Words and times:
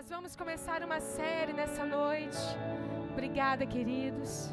Nós 0.00 0.08
vamos 0.08 0.34
começar 0.34 0.82
uma 0.82 0.98
série 0.98 1.52
nessa 1.52 1.84
noite. 1.84 2.38
Obrigada, 3.12 3.66
queridos. 3.66 4.48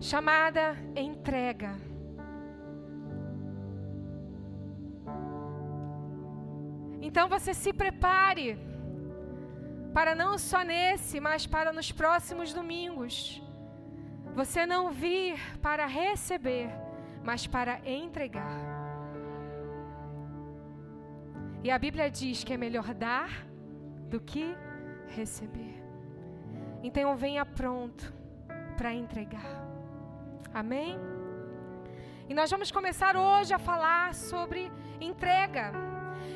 Chamada 0.00 0.76
Entrega. 0.96 1.76
Então 7.00 7.28
você 7.28 7.54
se 7.54 7.72
prepare 7.72 8.58
para 9.92 10.12
não 10.16 10.36
só 10.38 10.64
nesse, 10.64 11.20
mas 11.20 11.46
para 11.46 11.72
nos 11.72 11.92
próximos 11.92 12.52
domingos. 12.52 13.40
Você 14.34 14.66
não 14.66 14.90
vir 14.90 15.38
para 15.62 15.86
receber, 15.86 16.68
mas 17.22 17.46
para 17.46 17.80
entregar. 17.88 18.58
E 21.62 21.70
a 21.70 21.78
Bíblia 21.78 22.10
diz 22.10 22.42
que 22.42 22.54
é 22.54 22.56
melhor 22.56 22.92
dar 22.92 23.53
do 24.14 24.20
que 24.20 24.56
receber. 25.08 25.74
Então 26.84 27.16
venha 27.16 27.44
pronto 27.44 28.14
para 28.76 28.94
entregar. 28.94 29.66
Amém? 30.52 30.96
E 32.28 32.32
nós 32.32 32.48
vamos 32.48 32.70
começar 32.70 33.16
hoje 33.16 33.52
a 33.52 33.58
falar 33.58 34.14
sobre 34.14 34.70
entrega. 35.00 35.72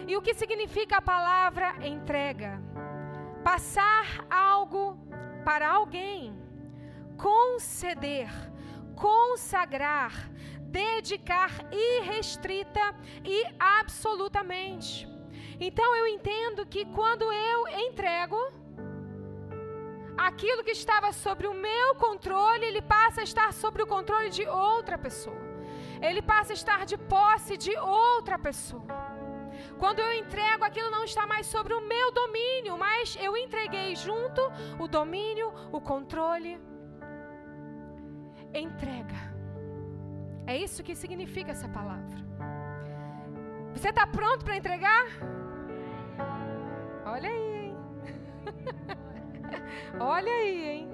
E 0.08 0.16
o 0.16 0.20
que 0.20 0.34
significa 0.34 0.96
a 0.96 1.00
palavra 1.00 1.76
entrega? 1.86 2.60
Passar 3.44 4.26
algo 4.28 4.98
para 5.44 5.68
alguém, 5.68 6.36
conceder, 7.16 8.28
consagrar, 8.96 10.12
dedicar 10.62 11.52
irrestrita 11.70 12.92
e 13.24 13.44
absolutamente. 13.56 15.17
Então 15.60 15.96
eu 15.96 16.06
entendo 16.06 16.64
que 16.66 16.84
quando 16.86 17.24
eu 17.32 17.68
entrego, 17.86 18.38
aquilo 20.16 20.62
que 20.62 20.70
estava 20.70 21.12
sobre 21.12 21.46
o 21.46 21.54
meu 21.54 21.94
controle, 21.96 22.64
ele 22.64 22.82
passa 22.82 23.20
a 23.20 23.24
estar 23.24 23.52
sobre 23.52 23.82
o 23.82 23.86
controle 23.86 24.30
de 24.30 24.44
outra 24.46 24.96
pessoa. 24.96 25.36
Ele 26.00 26.22
passa 26.22 26.52
a 26.52 26.58
estar 26.60 26.86
de 26.86 26.96
posse 26.96 27.56
de 27.56 27.76
outra 27.76 28.38
pessoa. 28.38 28.86
Quando 29.78 30.00
eu 30.00 30.12
entrego, 30.12 30.64
aquilo 30.64 30.90
não 30.90 31.04
está 31.04 31.26
mais 31.26 31.46
sobre 31.46 31.74
o 31.74 31.80
meu 31.80 32.12
domínio, 32.12 32.76
mas 32.78 33.16
eu 33.20 33.36
entreguei 33.36 33.94
junto 33.96 34.40
o 34.78 34.86
domínio, 34.86 35.52
o 35.72 35.80
controle. 35.80 36.60
Entrega. 38.54 39.20
É 40.46 40.56
isso 40.56 40.82
que 40.82 40.94
significa 40.94 41.52
essa 41.52 41.68
palavra. 41.68 42.18
Você 43.74 43.90
está 43.90 44.06
pronto 44.06 44.44
para 44.44 44.56
entregar? 44.56 45.04
Olha 47.12 47.30
aí, 47.30 47.48
hein? 47.60 47.76
Olha 49.98 50.32
aí, 50.32 50.68
hein? 50.70 50.90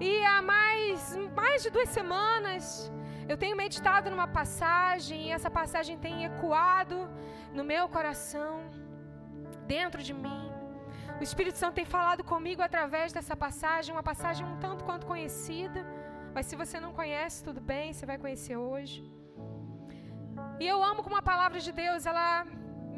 E 0.00 0.24
há 0.24 0.42
mais, 0.42 1.16
mais 1.36 1.62
de 1.62 1.70
duas 1.70 1.88
semanas 1.88 2.92
eu 3.28 3.36
tenho 3.42 3.56
meditado 3.56 4.10
numa 4.10 4.26
passagem 4.26 5.28
e 5.28 5.30
essa 5.30 5.50
passagem 5.50 5.96
tem 5.96 6.24
ecoado 6.24 7.08
no 7.52 7.64
meu 7.64 7.88
coração, 7.88 8.52
dentro 9.66 10.02
de 10.02 10.12
mim. 10.12 10.44
O 11.20 11.22
Espírito 11.22 11.56
Santo 11.56 11.76
tem 11.76 11.84
falado 11.84 12.22
comigo 12.22 12.60
através 12.60 13.12
dessa 13.12 13.36
passagem, 13.36 13.94
uma 13.94 14.02
passagem 14.02 14.44
um 14.44 14.58
tanto 14.58 14.84
quanto 14.84 15.06
conhecida, 15.06 15.86
mas 16.34 16.46
se 16.46 16.56
você 16.56 16.78
não 16.80 16.92
conhece, 16.92 17.44
tudo 17.44 17.60
bem, 17.60 17.92
você 17.92 18.04
vai 18.04 18.18
conhecer 18.18 18.56
hoje. 18.56 18.96
E 20.60 20.66
eu 20.66 20.82
amo 20.82 21.02
como 21.02 21.16
a 21.16 21.22
palavra 21.22 21.60
de 21.60 21.72
Deus, 21.72 22.04
ela 22.04 22.44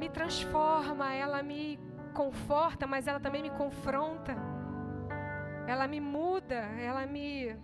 me 0.01 0.09
transforma, 0.09 1.13
ela 1.15 1.43
me 1.43 1.79
conforta, 2.21 2.85
mas 2.93 3.07
ela 3.11 3.21
também 3.27 3.43
me 3.47 3.53
confronta. 3.63 4.35
Ela 5.73 5.87
me 5.93 6.01
muda, 6.01 6.61
ela 6.89 7.03
me 7.15 7.57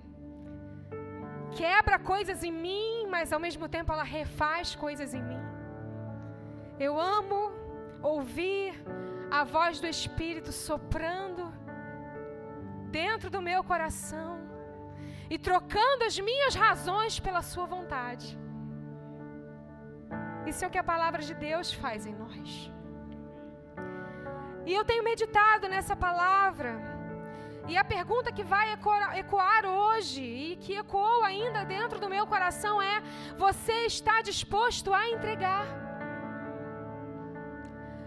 quebra 1.60 1.98
coisas 2.12 2.42
em 2.48 2.54
mim, 2.66 3.06
mas 3.14 3.32
ao 3.32 3.40
mesmo 3.46 3.66
tempo 3.76 3.92
ela 3.94 4.06
refaz 4.18 4.74
coisas 4.84 5.10
em 5.18 5.22
mim. 5.30 5.42
Eu 6.86 6.92
amo 7.16 7.40
ouvir 8.14 8.68
a 9.38 9.42
voz 9.56 9.80
do 9.82 9.88
Espírito 9.96 10.52
soprando 10.68 11.44
dentro 13.00 13.28
do 13.34 13.40
meu 13.48 13.60
coração 13.72 14.32
e 15.34 15.38
trocando 15.48 16.04
as 16.10 16.18
minhas 16.28 16.54
razões 16.66 17.14
pela 17.26 17.42
Sua 17.52 17.66
vontade. 17.76 18.28
Isso 20.50 20.62
é 20.64 20.68
o 20.68 20.70
que 20.74 20.82
a 20.84 20.90
palavra 20.94 21.22
de 21.28 21.34
Deus 21.48 21.72
faz 21.72 22.04
em 22.10 22.14
nós. 22.14 22.72
E 24.64 24.72
eu 24.72 24.84
tenho 24.84 25.04
meditado 25.04 25.68
nessa 25.68 25.96
palavra. 25.96 26.92
E 27.68 27.76
a 27.76 27.84
pergunta 27.84 28.32
que 28.32 28.42
vai 28.42 28.66
ecoar 29.22 29.64
hoje 29.64 30.22
e 30.22 30.56
que 30.56 30.74
ecoou 30.74 31.22
ainda 31.24 31.64
dentro 31.64 31.98
do 32.00 32.08
meu 32.08 32.26
coração 32.26 32.80
é: 32.82 33.02
você 33.36 33.86
está 33.86 34.20
disposto 34.20 34.92
a 34.92 35.08
entregar? 35.10 35.66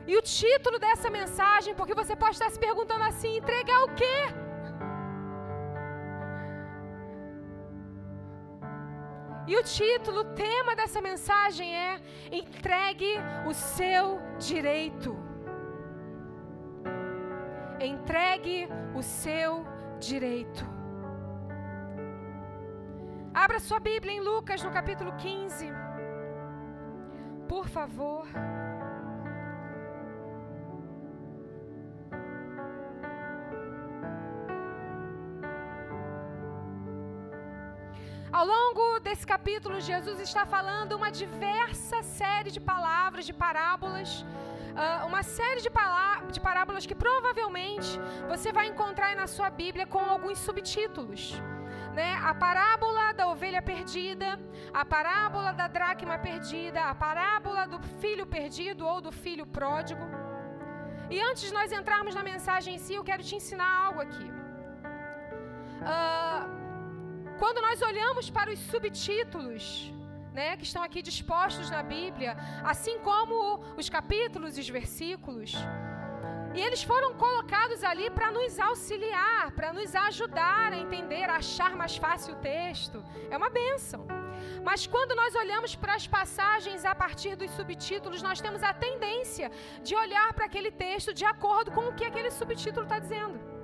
E 0.08 0.16
o 0.16 0.22
título 0.22 0.78
dessa 0.78 1.10
mensagem, 1.10 1.74
porque 1.74 1.96
você 1.96 2.16
pode 2.16 2.36
estar 2.36 2.50
se 2.50 2.60
perguntando 2.60 3.04
assim: 3.06 3.38
entregar 3.38 3.84
o 3.84 3.96
quê? 3.96 4.18
E 9.48 9.56
o 9.56 9.64
título, 9.64 10.22
o 10.22 10.34
tema 10.34 10.76
dessa 10.76 11.02
mensagem 11.02 11.76
é: 11.76 12.02
entregue 12.32 13.14
o 13.48 13.54
seu 13.54 14.20
direito. 14.38 15.25
Entregue 17.86 18.68
o 18.96 19.04
seu 19.04 19.64
direito. 20.00 20.66
Abra 23.32 23.60
sua 23.60 23.80
Bíblia 23.80 24.14
em 24.14 24.22
Lucas 24.22 24.64
no 24.64 24.72
capítulo 24.72 25.12
15. 25.18 25.72
Por 27.48 27.68
favor. 27.68 28.26
Ao 38.32 38.46
longo 38.46 39.00
desse 39.00 39.26
capítulo, 39.26 39.80
Jesus 39.80 40.20
está 40.20 40.46
falando 40.46 40.94
uma 40.94 41.10
diversa 41.10 42.02
série 42.04 42.52
de 42.52 42.60
palavras, 42.60 43.26
de 43.26 43.32
parábolas, 43.32 44.26
uh, 44.76 45.06
uma 45.08 45.24
série 45.24 45.62
de, 45.62 45.72
de 46.36 46.40
parábolas 46.40 46.86
que 46.86 46.96
provavelmente 46.96 48.00
você 48.28 48.52
vai 48.52 48.68
encontrar 48.68 49.16
na 49.16 49.28
sua 49.28 49.50
Bíblia 49.50 49.86
com 49.88 50.00
alguns 50.00 50.38
subtítulos. 50.40 51.22
Né? 51.98 52.10
A 52.32 52.34
parábola 52.46 53.14
da 53.14 53.26
ovelha 53.34 53.62
perdida, 53.62 54.30
a 54.74 54.84
parábola 54.84 55.52
da 55.54 55.68
dracma 55.68 56.18
perdida, 56.18 56.82
a 56.92 56.94
parábola 56.94 57.66
do 57.74 57.80
filho 58.02 58.26
perdido 58.26 58.86
ou 58.86 59.00
do 59.00 59.12
filho 59.12 59.46
pródigo. 59.46 60.06
E 61.10 61.22
antes 61.30 61.44
de 61.44 61.54
nós 61.54 61.72
entrarmos 61.72 62.14
na 62.14 62.24
mensagem 62.32 62.76
em 62.76 62.78
si, 62.86 62.94
eu 62.96 63.04
quero 63.04 63.24
te 63.24 63.36
ensinar 63.36 63.72
algo 63.86 64.02
aqui. 64.02 64.28
Uh, 65.94 66.44
quando 67.40 67.62
nós 67.62 67.82
olhamos 67.82 68.30
para 68.30 68.52
os 68.52 68.60
subtítulos, 68.72 69.94
né, 70.36 70.58
que 70.58 70.66
estão 70.70 70.84
aqui 70.84 71.02
dispostos 71.02 71.70
na 71.76 71.82
Bíblia, 71.82 72.32
assim 72.64 73.00
como 73.00 73.36
os 73.82 73.90
capítulos 73.90 74.58
e 74.58 74.62
os 74.62 74.70
versículos, 74.70 75.54
e 76.56 76.62
eles 76.68 76.82
foram 76.84 77.14
colocados 77.14 77.84
ali 77.84 78.10
para 78.10 78.32
nos 78.32 78.58
auxiliar, 78.68 79.52
para 79.52 79.74
nos 79.78 79.94
ajudar 80.08 80.72
a 80.72 80.78
entender, 80.78 81.30
a 81.30 81.38
achar 81.44 81.72
mais 81.82 81.98
fácil 81.98 82.34
o 82.34 82.38
texto. 82.38 83.04
É 83.30 83.36
uma 83.36 83.50
bênção. 83.50 84.08
Mas 84.64 84.88
quando 84.88 85.18
nós 85.22 85.36
olhamos 85.36 85.76
para 85.76 85.96
as 85.96 86.08
passagens 86.08 86.86
a 86.86 86.96
partir 86.96 87.36
dos 87.36 87.52
subtítulos, 87.52 88.22
nós 88.22 88.40
temos 88.40 88.64
a 88.64 88.74
tendência 88.74 89.52
de 89.84 89.96
olhar 90.04 90.34
para 90.34 90.46
aquele 90.46 90.72
texto 90.72 91.14
de 91.14 91.26
acordo 91.26 91.72
com 91.72 91.90
o 91.90 91.94
que 91.94 92.06
aquele 92.06 92.32
subtítulo 92.32 92.86
está 92.86 93.00
dizendo. 93.00 93.55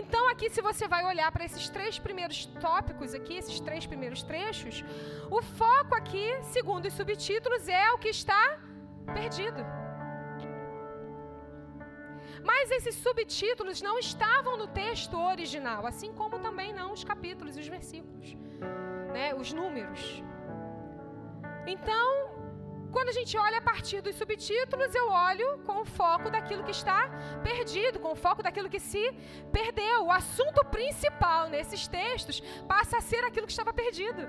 Então, 0.00 0.28
aqui, 0.28 0.50
se 0.50 0.60
você 0.60 0.88
vai 0.88 1.04
olhar 1.04 1.30
para 1.30 1.44
esses 1.44 1.68
três 1.68 2.00
primeiros 2.00 2.46
tópicos 2.46 3.14
aqui, 3.14 3.34
esses 3.36 3.60
três 3.60 3.86
primeiros 3.86 4.24
trechos, 4.24 4.84
o 5.30 5.40
foco 5.40 5.94
aqui, 5.94 6.26
segundo 6.42 6.86
os 6.86 6.94
subtítulos, 6.94 7.68
é 7.68 7.92
o 7.92 7.98
que 7.98 8.08
está 8.08 8.58
perdido. 9.14 9.64
Mas 12.42 12.72
esses 12.72 12.96
subtítulos 12.96 13.80
não 13.80 13.96
estavam 13.98 14.56
no 14.56 14.66
texto 14.66 15.16
original, 15.16 15.86
assim 15.86 16.12
como 16.12 16.40
também 16.40 16.72
não 16.74 16.92
os 16.92 17.04
capítulos 17.04 17.56
e 17.56 17.60
os 17.60 17.68
versículos, 17.68 18.36
né, 19.12 19.32
os 19.34 19.52
números. 19.52 20.22
Então, 21.66 22.33
quando 22.94 23.08
a 23.08 23.18
gente 23.18 23.36
olha 23.36 23.58
a 23.58 23.66
partir 23.70 24.00
dos 24.06 24.14
subtítulos, 24.20 24.94
eu 24.94 25.06
olho 25.10 25.48
com 25.66 25.76
o 25.82 25.84
foco 25.84 26.30
daquilo 26.34 26.62
que 26.66 26.70
está 26.70 27.00
perdido, 27.42 27.98
com 28.04 28.12
o 28.12 28.20
foco 28.24 28.40
daquilo 28.46 28.70
que 28.74 28.78
se 28.90 29.04
perdeu. 29.58 29.96
O 30.04 30.12
assunto 30.12 30.64
principal 30.76 31.48
nesses 31.54 31.88
textos 31.88 32.40
passa 32.72 32.98
a 32.98 33.04
ser 33.10 33.22
aquilo 33.24 33.48
que 33.48 33.56
estava 33.56 33.72
perdido. 33.82 34.22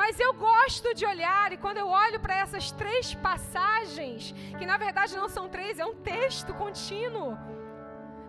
Mas 0.00 0.20
eu 0.20 0.32
gosto 0.34 0.88
de 0.98 1.04
olhar, 1.12 1.50
e 1.54 1.56
quando 1.56 1.78
eu 1.78 1.88
olho 1.88 2.20
para 2.20 2.36
essas 2.42 2.70
três 2.82 3.14
passagens, 3.28 4.34
que 4.58 4.66
na 4.72 4.76
verdade 4.76 5.16
não 5.16 5.30
são 5.36 5.48
três, 5.48 5.78
é 5.78 5.86
um 5.92 5.96
texto 6.14 6.52
contínuo. 6.62 7.32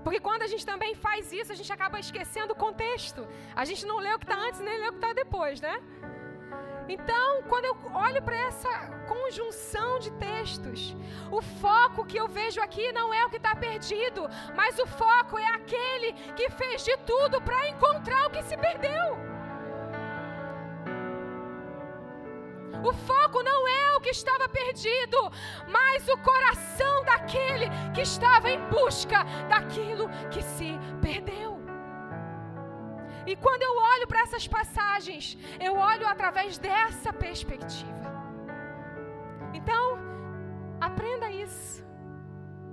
Porque 0.06 0.22
quando 0.22 0.44
a 0.44 0.48
gente 0.48 0.66
também 0.66 0.96
faz 0.96 1.34
isso, 1.34 1.52
a 1.52 1.56
gente 1.60 1.72
acaba 1.78 2.00
esquecendo 2.00 2.54
o 2.54 2.62
contexto. 2.66 3.28
A 3.54 3.66
gente 3.66 3.86
não 3.86 3.98
lê 4.06 4.14
o 4.14 4.20
que 4.20 4.26
está 4.26 4.40
antes 4.48 4.62
nem 4.62 4.80
lê 4.80 4.88
o 4.88 4.94
que 4.96 5.02
está 5.04 5.12
depois, 5.12 5.60
né? 5.60 5.76
Então, 6.90 7.44
quando 7.44 7.66
eu 7.66 7.78
olho 7.94 8.20
para 8.24 8.36
essa 8.36 8.70
conjunção 9.08 10.00
de 10.00 10.10
textos, 10.14 10.96
o 11.32 11.40
foco 11.40 12.04
que 12.04 12.18
eu 12.18 12.28
vejo 12.28 12.60
aqui 12.60 12.92
não 12.92 13.14
é 13.14 13.24
o 13.24 13.30
que 13.30 13.38
está 13.38 13.56
perdido, 13.56 14.28
mas 14.56 14.80
o 14.80 14.88
foco 14.88 15.38
é 15.38 15.46
aquele 15.54 16.14
que 16.36 16.50
fez 16.50 16.84
de 16.84 16.98
tudo 17.12 17.40
para 17.42 17.70
encontrar 17.70 18.26
o 18.26 18.32
que 18.32 18.42
se 18.42 18.58
perdeu. 18.58 19.30
O 22.84 22.92
foco 22.94 23.44
não 23.44 23.68
é 23.68 23.96
o 23.96 24.02
que 24.02 24.10
estava 24.10 24.50
perdido, 24.50 25.32
mas 25.68 26.08
o 26.08 26.18
coração 26.18 27.04
daquele 27.06 27.70
que 27.94 28.02
estava 28.02 28.50
em 28.50 28.62
busca 28.68 29.24
daquilo 29.48 30.10
que 30.32 30.42
se 30.42 30.80
perdeu. 31.00 31.49
E 33.30 33.36
quando 33.46 33.64
eu 33.70 33.74
olho 33.94 34.06
para 34.12 34.22
essas 34.26 34.46
passagens, 34.58 35.26
eu 35.68 35.74
olho 35.92 36.06
através 36.14 36.58
dessa 36.68 37.12
perspectiva. 37.26 38.10
Então, 39.60 39.84
aprenda 40.88 41.28
isso. 41.46 41.84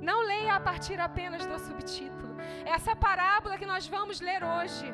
Não 0.08 0.18
leia 0.30 0.54
a 0.54 0.60
partir 0.68 0.98
apenas 1.08 1.42
do 1.50 1.58
subtítulo. 1.66 2.32
Essa 2.76 2.94
parábola 3.06 3.58
que 3.60 3.68
nós 3.72 3.86
vamos 3.96 4.18
ler 4.28 4.40
hoje, 4.54 4.86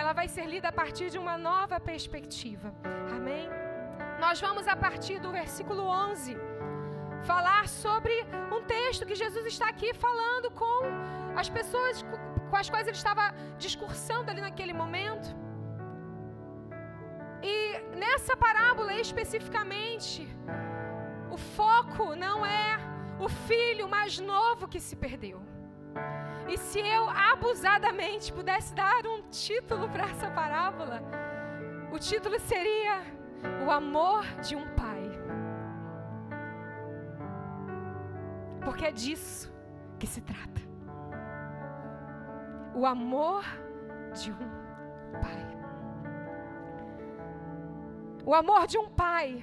ela 0.00 0.12
vai 0.18 0.28
ser 0.34 0.46
lida 0.54 0.68
a 0.68 0.78
partir 0.82 1.08
de 1.14 1.18
uma 1.24 1.36
nova 1.50 1.78
perspectiva. 1.92 2.68
Amém? 3.16 3.48
Nós 4.24 4.38
vamos, 4.46 4.66
a 4.74 4.76
partir 4.86 5.18
do 5.24 5.30
versículo 5.40 5.84
11, 6.12 6.36
falar 7.30 7.64
sobre 7.68 8.14
um 8.56 8.62
texto 8.76 9.06
que 9.08 9.14
Jesus 9.24 9.46
está 9.46 9.68
aqui 9.74 9.90
falando 10.06 10.50
com 10.62 10.78
as 11.42 11.48
pessoas 11.58 12.04
com 12.50 12.56
as 12.56 12.68
quais 12.70 12.86
ele 12.86 12.96
estava 12.96 13.34
discursando 13.58 14.30
ali 14.30 14.40
naquele 14.40 14.72
momento. 14.72 15.28
E 17.42 17.80
nessa 17.96 18.36
parábola 18.36 18.94
especificamente, 18.94 20.28
o 21.30 21.36
foco 21.36 22.14
não 22.14 22.44
é 22.44 22.78
o 23.18 23.28
filho 23.28 23.88
mais 23.88 24.18
novo 24.18 24.68
que 24.68 24.80
se 24.80 24.96
perdeu. 24.96 25.40
E 26.48 26.56
se 26.56 26.78
eu 26.78 27.08
abusadamente 27.10 28.32
pudesse 28.32 28.74
dar 28.74 29.06
um 29.06 29.22
título 29.30 29.88
para 29.88 30.04
essa 30.04 30.30
parábola, 30.30 31.02
o 31.92 31.98
título 31.98 32.38
seria 32.38 33.02
o 33.66 33.70
amor 33.70 34.24
de 34.40 34.54
um 34.54 34.66
pai. 34.74 35.10
Porque 38.64 38.84
é 38.84 38.92
disso 38.92 39.52
que 39.98 40.06
se 40.06 40.20
trata. 40.20 40.65
O 42.80 42.84
amor 42.84 43.42
de 44.20 44.30
um 44.30 44.48
pai. 45.24 45.44
O 48.30 48.34
amor 48.34 48.66
de 48.72 48.76
um 48.76 48.88
pai 49.02 49.42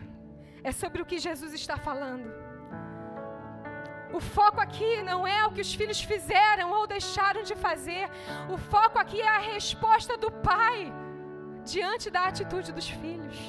é 0.63 0.71
sobre 0.71 1.01
o 1.01 1.05
que 1.09 1.17
Jesus 1.27 1.51
está 1.61 1.75
falando. 1.87 2.27
O 4.17 4.19
foco 4.19 4.59
aqui 4.65 4.91
não 5.01 5.19
é 5.25 5.39
o 5.47 5.51
que 5.51 5.61
os 5.65 5.73
filhos 5.79 5.99
fizeram 6.11 6.67
ou 6.77 6.85
deixaram 6.85 7.41
de 7.49 7.55
fazer. 7.55 8.05
O 8.53 8.57
foco 8.73 8.99
aqui 8.99 9.19
é 9.19 9.27
a 9.27 9.45
resposta 9.53 10.15
do 10.15 10.31
pai 10.51 10.93
diante 11.73 12.11
da 12.11 12.25
atitude 12.25 12.71
dos 12.71 12.87
filhos. 12.87 13.39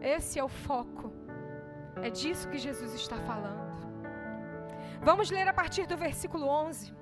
Esse 0.00 0.38
é 0.38 0.44
o 0.44 0.48
foco. 0.48 1.12
É 2.00 2.08
disso 2.08 2.48
que 2.48 2.56
Jesus 2.66 2.94
está 2.94 3.18
falando. 3.30 3.68
Vamos 5.02 5.30
ler 5.30 5.46
a 5.46 5.52
partir 5.52 5.86
do 5.86 5.98
versículo 5.98 6.46
11. 6.48 6.96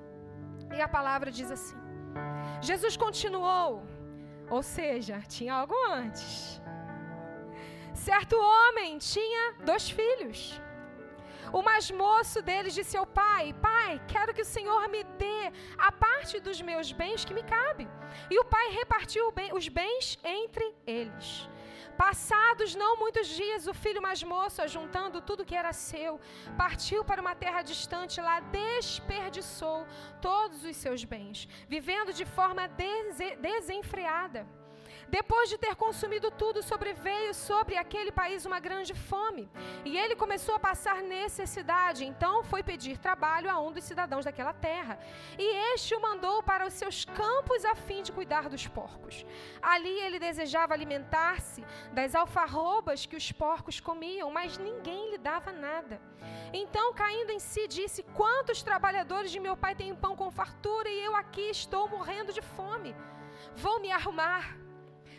E 0.75 0.81
a 0.81 0.87
palavra 0.87 1.31
diz 1.31 1.49
assim: 1.51 1.77
Jesus 2.61 2.95
continuou, 2.97 3.83
ou 4.49 4.61
seja, 4.61 5.21
tinha 5.27 5.53
algo 5.53 5.75
antes. 5.89 6.61
Certo 7.93 8.35
homem 8.35 8.97
tinha 8.97 9.55
dois 9.65 9.89
filhos. 9.89 10.61
O 11.51 11.61
mais 11.61 11.89
moço 11.89 12.41
deles 12.41 12.73
disse 12.73 12.95
ao 12.97 13.05
pai: 13.05 13.53
Pai, 13.61 14.01
quero 14.07 14.33
que 14.33 14.41
o 14.41 14.51
Senhor 14.55 14.87
me 14.89 15.03
dê 15.03 15.51
a 15.77 15.91
parte 15.91 16.39
dos 16.39 16.61
meus 16.61 16.91
bens 16.91 17.23
que 17.25 17.33
me 17.33 17.43
cabe. 17.43 17.87
E 18.29 18.39
o 18.39 18.45
pai 18.45 18.69
repartiu 18.71 19.33
os 19.53 19.67
bens 19.69 20.17
entre 20.23 20.73
eles. 20.85 21.49
Passados 21.97 22.75
não 22.75 22.91
muitos 23.03 23.27
dias, 23.27 23.67
o 23.67 23.73
filho 23.73 24.01
mais 24.07 24.21
moço, 24.21 24.61
ajuntando 24.61 25.19
tudo 25.29 25.45
que 25.49 25.55
era 25.61 25.73
seu, 25.73 26.19
partiu 26.55 27.03
para 27.03 27.21
uma 27.25 27.35
terra 27.43 27.61
distante, 27.71 28.21
lá 28.21 28.39
desperdiçou 28.39 29.79
todos 30.21 30.63
os 30.63 30.75
seus 30.77 31.03
bens, 31.03 31.47
vivendo 31.67 32.13
de 32.13 32.25
forma 32.37 32.69
desenfreada. 33.47 34.47
Depois 35.09 35.49
de 35.49 35.57
ter 35.57 35.75
consumido 35.75 36.29
tudo, 36.31 36.61
sobreveio 36.61 37.33
sobre 37.33 37.77
aquele 37.77 38.11
país 38.11 38.45
uma 38.45 38.59
grande 38.59 38.93
fome. 38.93 39.49
E 39.85 39.97
ele 39.97 40.15
começou 40.15 40.55
a 40.55 40.59
passar 40.59 41.01
necessidade. 41.01 42.05
Então 42.05 42.43
foi 42.43 42.61
pedir 42.61 42.97
trabalho 42.97 43.49
a 43.49 43.59
um 43.59 43.71
dos 43.71 43.83
cidadãos 43.83 44.25
daquela 44.25 44.53
terra. 44.53 44.99
E 45.37 45.73
este 45.73 45.95
o 45.95 46.01
mandou 46.01 46.43
para 46.43 46.67
os 46.67 46.73
seus 46.73 47.05
campos 47.05 47.63
a 47.63 47.75
fim 47.75 48.03
de 48.03 48.11
cuidar 48.11 48.49
dos 48.49 48.67
porcos. 48.67 49.25
Ali 49.61 49.97
ele 50.01 50.19
desejava 50.19 50.73
alimentar-se 50.73 51.63
das 51.93 52.13
alfarrobas 52.13 53.05
que 53.05 53.15
os 53.15 53.31
porcos 53.31 53.79
comiam, 53.79 54.29
mas 54.29 54.57
ninguém 54.57 55.11
lhe 55.11 55.17
dava 55.17 55.51
nada. 55.51 56.01
Então, 56.53 56.93
caindo 56.93 57.31
em 57.31 57.39
si, 57.39 57.67
disse: 57.67 58.03
Quantos 58.03 58.61
trabalhadores 58.61 59.31
de 59.31 59.39
meu 59.39 59.55
pai 59.55 59.75
têm 59.75 59.95
pão 59.95 60.15
com 60.15 60.29
fartura 60.29 60.89
e 60.89 61.03
eu 61.03 61.15
aqui 61.15 61.49
estou 61.49 61.87
morrendo 61.87 62.33
de 62.33 62.41
fome? 62.41 62.95
Vou 63.55 63.79
me 63.79 63.91
arrumar 63.91 64.66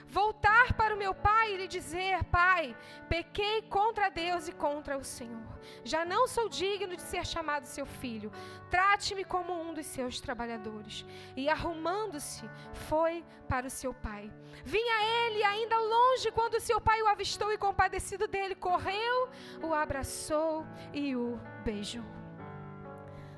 voltar 0.09 0.73
para 0.73 0.95
o 0.95 0.99
meu 0.99 1.15
pai 1.15 1.53
e 1.53 1.57
lhe 1.59 1.69
dizer: 1.69 2.25
Pai, 2.25 2.77
pequei 3.09 3.63
contra 3.63 4.11
Deus 4.11 4.49
e 4.49 4.53
contra 4.53 4.97
o 4.97 5.05
Senhor. 5.05 5.59
Já 5.85 6.05
não 6.05 6.27
sou 6.27 6.49
digno 6.49 6.97
de 6.97 7.03
ser 7.03 7.27
chamado 7.27 7.65
seu 7.65 7.87
filho. 7.87 8.33
Trate-me 8.71 9.25
como 9.25 9.53
um 9.53 9.75
dos 9.75 9.87
seus 9.87 10.21
trabalhadores. 10.21 11.05
E 11.37 11.49
arrumando-se, 11.49 12.49
foi 12.89 13.25
para 13.49 13.67
o 13.67 13.71
seu 13.71 13.93
pai. 13.93 14.33
Vinha 14.65 15.27
ele 15.27 15.45
ainda 15.45 15.79
longe 15.79 16.31
quando 16.33 16.61
seu 16.61 16.81
pai 16.81 17.01
o 17.03 17.07
avistou 17.07 17.53
e, 17.53 17.59
compadecido 17.59 18.27
dele, 18.27 18.55
correu, 18.55 19.29
o 19.63 19.75
abraçou 19.75 20.67
e 20.93 21.15
o 21.15 21.39
beijou. 21.65 22.05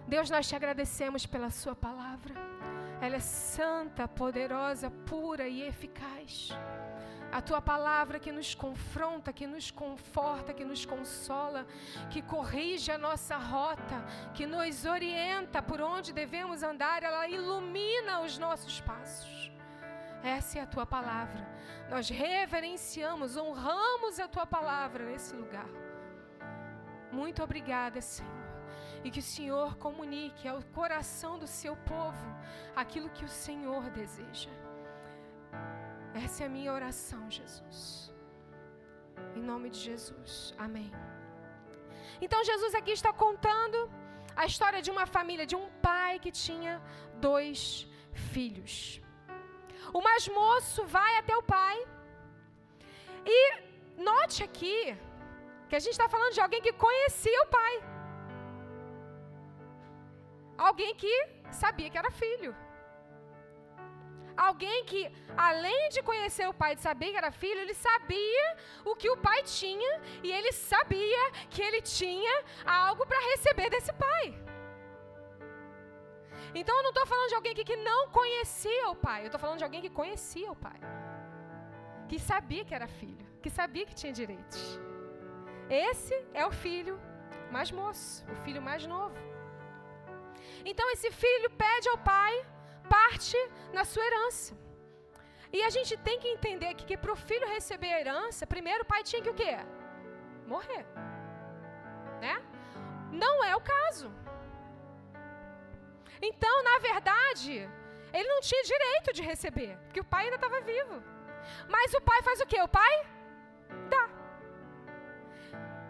Deus, 0.07 0.29
nós 0.29 0.49
te 0.49 0.57
agradecemos 0.57 1.27
pela 1.27 1.51
Sua 1.51 1.75
palavra. 1.75 2.35
Ela 3.01 3.17
é 3.17 3.21
santa, 3.21 4.07
poderosa, 4.07 4.91
pura 4.91 5.49
e 5.49 5.63
eficaz. 5.63 6.51
A 7.33 7.41
tua 7.41 7.63
palavra 7.63 8.19
que 8.19 8.31
nos 8.31 8.55
confronta, 8.55 9.33
que 9.33 9.47
nos 9.47 9.71
conforta, 9.71 10.53
que 10.53 10.65
nos 10.65 10.85
consola, 10.85 11.67
que 12.11 12.21
corrige 12.21 12.91
a 12.93 12.99
nossa 12.99 13.37
rota, 13.37 14.05
que 14.35 14.47
nos 14.47 14.85
orienta 14.85 15.63
por 15.63 15.81
onde 15.81 16.13
devemos 16.13 16.63
andar, 16.63 17.03
ela 17.03 17.27
ilumina 17.29 18.21
os 18.21 18.37
nossos 18.37 18.81
passos. 18.81 19.51
Essa 20.23 20.59
é 20.59 20.63
a 20.63 20.67
tua 20.67 20.85
palavra. 20.85 21.49
Nós 21.89 22.11
reverenciamos, 22.11 23.37
honramos 23.37 24.19
a 24.19 24.29
tua 24.29 24.45
palavra 24.45 25.05
nesse 25.05 25.35
lugar. 25.35 25.69
Muito 27.11 27.43
obrigada, 27.43 28.01
Senhor 28.03 28.50
e 29.05 29.11
que 29.11 29.23
o 29.25 29.29
Senhor 29.35 29.77
comunique 29.77 30.47
ao 30.49 30.63
coração 30.79 31.39
do 31.43 31.47
seu 31.47 31.75
povo 31.93 32.27
aquilo 32.83 33.11
que 33.17 33.25
o 33.25 33.35
Senhor 33.47 33.83
deseja. 33.91 34.51
Essa 36.25 36.43
é 36.43 36.47
a 36.47 36.55
minha 36.57 36.73
oração, 36.79 37.23
Jesus. 37.31 37.81
Em 39.37 39.43
nome 39.43 39.71
de 39.71 39.81
Jesus. 39.91 40.55
Amém. 40.59 40.91
Então 42.21 42.45
Jesus 42.45 42.75
aqui 42.75 42.93
está 43.01 43.13
contando 43.13 43.79
a 44.37 44.45
história 44.51 44.81
de 44.87 44.91
uma 44.91 45.07
família, 45.07 45.47
de 45.53 45.57
um 45.57 45.69
pai 45.89 46.19
que 46.19 46.33
tinha 46.47 46.75
dois 47.27 47.87
filhos. 48.33 49.01
O 49.93 50.01
mais 50.09 50.29
moço 50.29 50.85
vai 50.97 51.13
até 51.17 51.37
o 51.37 51.43
pai. 51.43 51.77
E 53.25 53.39
note 54.11 54.43
aqui 54.43 54.97
que 55.69 55.77
a 55.77 55.79
gente 55.79 55.93
está 55.93 56.09
falando 56.09 56.35
de 56.35 56.41
alguém 56.41 56.61
que 56.61 56.73
conhecia 56.73 57.43
o 57.43 57.47
pai. 57.47 57.75
Alguém 60.69 60.93
que 61.03 61.15
sabia 61.63 61.91
que 61.93 62.01
era 62.03 62.11
filho. 62.23 62.53
Alguém 64.47 64.79
que, 64.91 65.01
além 65.37 65.89
de 65.95 66.01
conhecer 66.11 66.47
o 66.49 66.55
pai, 66.61 66.71
de 66.75 66.83
saber 66.89 67.09
que 67.13 67.21
era 67.23 67.31
filho, 67.43 67.61
ele 67.65 67.75
sabia 67.87 68.47
o 68.91 68.95
que 69.01 69.09
o 69.15 69.17
pai 69.27 69.39
tinha 69.43 69.93
e 70.27 70.31
ele 70.37 70.53
sabia 70.53 71.25
que 71.53 71.63
ele 71.67 71.81
tinha 71.83 72.35
algo 72.83 73.07
para 73.11 73.25
receber 73.31 73.69
desse 73.75 73.93
pai. 74.05 74.27
Então 76.61 76.77
eu 76.77 76.85
não 76.87 76.93
estou 76.95 77.07
falando 77.07 77.29
de 77.33 77.37
alguém 77.39 77.55
que, 77.55 77.65
que 77.71 77.77
não 77.91 78.01
conhecia 78.19 78.85
o 78.93 78.97
pai, 79.07 79.19
eu 79.23 79.31
estou 79.31 79.43
falando 79.45 79.59
de 79.59 79.67
alguém 79.69 79.83
que 79.87 79.93
conhecia 80.01 80.51
o 80.51 80.57
pai, 80.67 80.81
que 82.09 82.19
sabia 82.31 82.65
que 82.65 82.75
era 82.81 82.89
filho. 83.01 83.27
que 83.43 83.51
sabia 83.59 83.87
que 83.89 83.95
tinha 84.01 84.13
direitos. 84.13 84.63
Esse 85.89 86.15
é 86.35 86.45
o 86.47 86.53
filho 86.65 86.95
mais 87.51 87.71
moço, 87.81 88.25
o 88.33 88.37
filho 88.45 88.63
mais 88.69 88.85
novo. 88.87 89.30
Então 90.65 90.91
esse 90.91 91.11
filho 91.11 91.51
pede 91.51 91.89
ao 91.89 91.99
pai 91.99 92.47
parte 92.89 93.37
na 93.73 93.85
sua 93.85 94.05
herança. 94.05 94.57
E 95.53 95.63
a 95.63 95.71
gente 95.71 95.97
tem 95.97 96.19
que 96.21 96.29
entender 96.29 96.75
que, 96.75 96.85
que 96.85 96.97
para 96.97 97.13
o 97.13 97.17
filho 97.17 97.47
receber 97.49 97.93
a 97.93 98.01
herança, 98.01 98.47
primeiro 98.47 98.83
o 98.83 98.87
pai 98.87 99.03
tinha 99.03 99.23
que 99.23 99.31
o 99.31 99.35
quê? 99.35 99.57
Morrer. 100.47 100.85
Né? 102.21 102.37
Não 103.11 103.45
é 103.45 103.57
o 103.57 103.61
caso. 103.61 104.13
Então, 106.23 106.63
na 106.63 106.79
verdade, 106.79 107.69
ele 108.13 108.29
não 108.29 108.41
tinha 108.41 108.63
direito 108.63 109.13
de 109.13 109.23
receber, 109.23 109.77
porque 109.85 110.01
o 110.01 110.05
pai 110.05 110.25
ainda 110.25 110.37
estava 110.37 110.61
vivo. 110.61 111.03
Mas 111.69 111.95
o 111.95 112.01
pai 112.01 112.23
faz 112.23 112.41
o 112.41 112.47
quê? 112.47 112.61
O 112.61 112.69
pai 112.69 113.07
dá. 113.89 114.09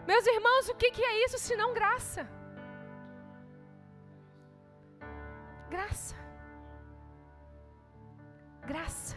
Meus 0.07 0.25
irmãos, 0.25 0.69
o 0.69 0.75
que, 0.75 0.89
que 0.91 1.03
é 1.03 1.25
isso 1.25 1.37
se 1.37 1.55
não 1.55 1.73
graça? 1.73 2.27
Graça. 5.71 6.15
Graça. 8.67 9.15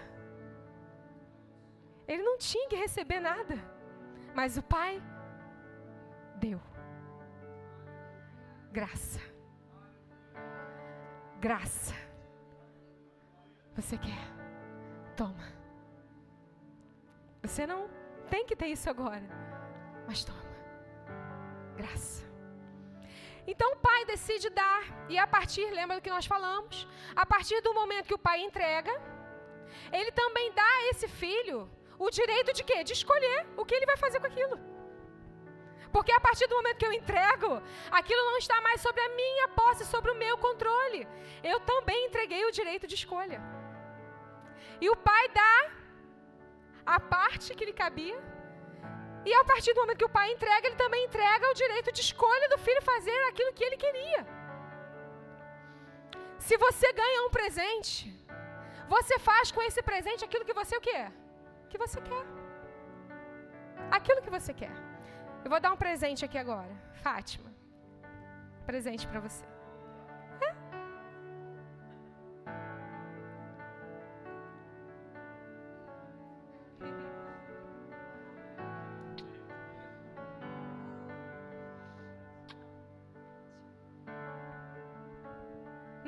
Ele 2.06 2.22
não 2.22 2.38
tinha 2.38 2.68
que 2.68 2.76
receber 2.76 3.18
nada, 3.18 3.56
mas 4.34 4.56
o 4.56 4.62
pai 4.62 5.02
deu. 6.36 6.60
Graça. 8.70 9.18
Graça. 11.40 11.94
Você 13.74 13.98
quer? 13.98 14.24
Toma. 15.16 15.48
Você 17.42 17.66
não 17.66 17.88
tem 18.30 18.46
que 18.46 18.54
ter 18.54 18.68
isso 18.68 18.88
agora, 18.88 19.28
mas 20.06 20.24
toma. 20.24 20.54
Graça. 21.76 22.33
Então 23.46 23.72
o 23.72 23.76
pai 23.76 24.04
decide 24.06 24.48
dar, 24.50 24.82
e 25.08 25.18
a 25.18 25.26
partir, 25.26 25.70
lembra 25.70 25.96
do 25.96 26.02
que 26.02 26.10
nós 26.10 26.26
falamos? 26.26 26.88
A 27.14 27.26
partir 27.26 27.60
do 27.60 27.74
momento 27.74 28.06
que 28.06 28.14
o 28.14 28.18
pai 28.18 28.40
entrega, 28.40 28.92
ele 29.92 30.12
também 30.12 30.52
dá 30.52 30.62
a 30.62 30.88
esse 30.90 31.08
filho 31.08 31.70
o 31.98 32.10
direito 32.10 32.52
de 32.52 32.64
quê? 32.64 32.82
De 32.82 32.92
escolher 32.92 33.46
o 33.56 33.64
que 33.64 33.74
ele 33.74 33.86
vai 33.86 33.96
fazer 33.96 34.18
com 34.20 34.26
aquilo. 34.26 34.58
Porque 35.92 36.12
a 36.12 36.20
partir 36.20 36.46
do 36.48 36.56
momento 36.56 36.78
que 36.78 36.86
eu 36.86 36.92
entrego, 36.92 37.62
aquilo 37.90 38.24
não 38.24 38.38
está 38.38 38.60
mais 38.60 38.80
sobre 38.80 39.00
a 39.00 39.10
minha 39.10 39.48
posse, 39.48 39.84
sobre 39.84 40.10
o 40.10 40.16
meu 40.16 40.36
controle. 40.38 41.06
Eu 41.42 41.60
também 41.60 42.06
entreguei 42.06 42.44
o 42.44 42.50
direito 42.50 42.86
de 42.86 42.96
escolha. 42.96 43.40
E 44.80 44.90
o 44.90 44.96
pai 44.96 45.28
dá 45.28 45.70
a 46.84 46.98
parte 46.98 47.54
que 47.54 47.64
lhe 47.64 47.72
cabia. 47.72 48.33
E 49.24 49.32
a 49.34 49.44
partir 49.44 49.72
do 49.72 49.80
momento 49.80 49.98
que 49.98 50.04
o 50.04 50.16
pai 50.16 50.30
entrega, 50.32 50.66
ele 50.66 50.76
também 50.76 51.04
entrega 51.04 51.50
o 51.50 51.54
direito 51.54 51.90
de 51.92 52.00
escolha 52.00 52.48
do 52.48 52.58
filho 52.58 52.82
fazer 52.82 53.20
aquilo 53.28 53.54
que 53.54 53.64
ele 53.64 53.76
queria. 53.76 54.26
Se 56.38 56.56
você 56.58 56.92
ganha 56.92 57.22
um 57.26 57.30
presente, 57.30 58.14
você 58.86 59.18
faz 59.18 59.50
com 59.50 59.62
esse 59.62 59.82
presente 59.82 60.24
aquilo 60.24 60.44
que 60.44 60.52
você 60.52 60.76
o 60.76 60.80
quê? 60.80 61.00
Que 61.70 61.78
você 61.78 62.00
quer. 62.00 62.26
Aquilo 63.90 64.20
que 64.20 64.34
você 64.36 64.52
quer. 64.52 64.74
Eu 65.44 65.50
vou 65.50 65.60
dar 65.60 65.72
um 65.72 65.76
presente 65.76 66.24
aqui 66.24 66.36
agora. 66.36 66.74
Fátima. 67.02 67.50
Presente 68.66 69.06
para 69.06 69.20
você. 69.20 69.53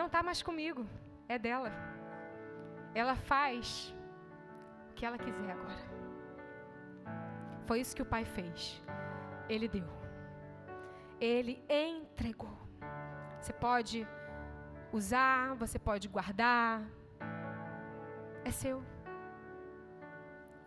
Não 0.07 0.09
está 0.09 0.23
mais 0.23 0.41
comigo, 0.41 0.87
é 1.29 1.37
dela. 1.37 1.69
Ela 2.95 3.17
faz 3.17 3.93
o 4.89 4.95
que 4.95 5.05
ela 5.05 5.19
quiser 5.19 5.51
agora. 5.51 5.85
Foi 7.67 7.81
isso 7.81 7.97
que 7.97 8.03
o 8.03 8.07
pai 8.07 8.25
fez. 8.25 8.81
Ele 9.49 9.67
deu. 9.67 9.89
Ele 11.21 11.61
entregou. 11.69 12.57
Você 13.41 13.53
pode 13.53 14.07
usar, 14.93 15.57
você 15.57 15.77
pode 15.77 16.07
guardar. 16.07 16.85
É 18.45 18.53
seu. 18.53 18.85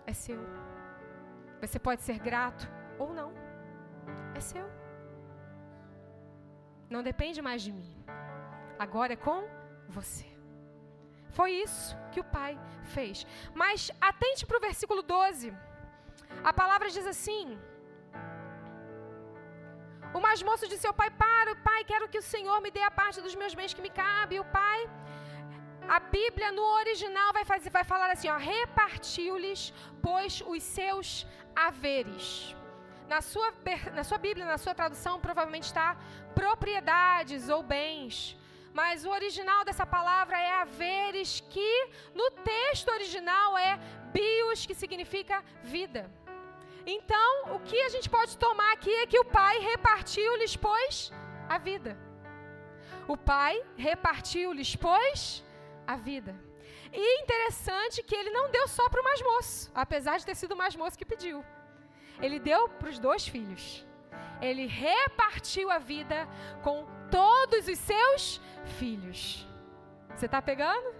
É 0.05 0.11
seu. 0.11 0.41
Você 1.61 1.79
pode 1.79 2.01
ser 2.01 2.19
grato 2.19 2.69
ou 2.97 3.13
não. 3.13 3.31
É 4.35 4.41
seu. 4.41 4.69
Não 6.89 7.01
depende 7.01 7.41
mais 7.41 7.61
de 7.61 7.71
mim. 7.71 7.98
Agora 8.85 9.13
é 9.13 9.23
com 9.27 9.39
você. 9.97 10.27
Foi 11.37 11.51
isso 11.65 11.95
que 12.11 12.21
o 12.23 12.29
pai 12.37 12.53
fez. 12.95 13.25
Mas 13.61 13.91
atente 14.09 14.45
para 14.45 14.57
o 14.57 14.65
versículo 14.67 15.01
12. 15.01 15.53
A 16.49 16.53
palavra 16.61 16.89
diz 16.89 17.05
assim: 17.13 17.45
o 20.17 20.19
mais 20.19 20.41
moço 20.41 20.67
disse 20.71 20.87
ao 20.87 20.93
pai: 21.01 21.09
Para, 21.23 21.55
pai, 21.67 21.83
quero 21.91 22.09
que 22.11 22.21
o 22.21 22.27
Senhor 22.33 22.59
me 22.61 22.71
dê 22.77 22.81
a 22.81 22.91
parte 22.99 23.21
dos 23.25 23.35
meus 23.41 23.53
bens 23.59 23.73
que 23.73 23.85
me 23.87 23.91
cabe. 24.01 24.35
E 24.35 24.39
o 24.39 24.45
pai, 24.59 24.79
a 25.97 25.99
Bíblia 25.99 26.51
no 26.51 26.65
original 26.81 27.31
vai, 27.37 27.45
fazer, 27.51 27.69
vai 27.69 27.83
falar 27.83 28.09
assim: 28.11 28.29
repartiu-lhes, 28.53 29.73
pois, 30.01 30.41
os 30.53 30.63
seus 30.63 31.27
haveres. 31.55 32.55
Na 33.07 33.21
sua, 33.21 33.51
na 33.93 34.03
sua 34.03 34.17
Bíblia, 34.17 34.45
na 34.45 34.57
sua 34.57 34.73
tradução, 34.73 35.19
provavelmente 35.19 35.67
está 35.71 35.97
propriedades 36.33 37.49
ou 37.49 37.61
bens. 37.63 38.38
Mas 38.73 39.05
o 39.05 39.09
original 39.09 39.65
dessa 39.65 39.85
palavra 39.85 40.37
é 40.37 40.51
haveres, 40.61 41.39
que 41.41 41.89
no 42.13 42.29
texto 42.31 42.89
original 42.89 43.57
é 43.57 43.77
bios, 44.13 44.65
que 44.65 44.75
significa 44.75 45.43
vida. 45.63 46.09
Então, 46.85 47.55
o 47.55 47.59
que 47.59 47.79
a 47.81 47.89
gente 47.89 48.09
pode 48.09 48.37
tomar 48.37 48.71
aqui 48.73 48.93
é 48.93 49.07
que 49.07 49.19
o 49.19 49.25
pai 49.25 49.59
repartiu-lhes, 49.59 50.55
pois, 50.55 51.11
a 51.47 51.57
vida. 51.57 51.97
O 53.07 53.17
pai 53.17 53.61
repartiu-lhes, 53.75 54.75
pois, 54.75 55.43
a 55.85 55.95
vida. 55.95 56.35
E 56.91 57.21
interessante 57.21 58.01
que 58.03 58.15
ele 58.15 58.31
não 58.31 58.49
deu 58.49 58.67
só 58.67 58.89
para 58.89 59.01
o 59.01 59.03
mais 59.03 59.21
moço, 59.21 59.71
apesar 59.73 60.17
de 60.17 60.25
ter 60.25 60.35
sido 60.35 60.53
o 60.53 60.57
mais 60.57 60.75
moço 60.75 60.97
que 60.97 61.05
pediu. 61.05 61.43
Ele 62.21 62.39
deu 62.39 62.67
para 62.69 62.89
os 62.89 62.99
dois 62.99 63.27
filhos. 63.27 63.85
Ele 64.41 64.65
repartiu 64.65 65.69
a 65.69 65.77
vida 65.77 66.27
com 66.63 66.87
todos 67.11 67.67
os 67.67 67.79
seus 67.79 68.41
filhos. 68.77 69.47
Você 70.15 70.25
está 70.25 70.41
pegando? 70.41 70.93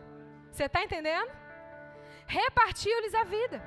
Você 0.52 0.66
está 0.66 0.84
entendendo? 0.84 1.32
Repartiu-lhes 2.26 3.14
a 3.14 3.24
vida. 3.24 3.62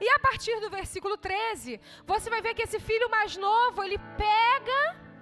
E 0.00 0.08
a 0.10 0.18
partir 0.18 0.58
do 0.60 0.68
versículo 0.68 1.16
13, 1.16 1.80
você 2.04 2.28
vai 2.28 2.40
ver 2.42 2.54
que 2.54 2.62
esse 2.62 2.78
filho 2.78 3.08
mais 3.10 3.36
novo, 3.36 3.82
ele 3.82 3.98
pega 4.16 4.80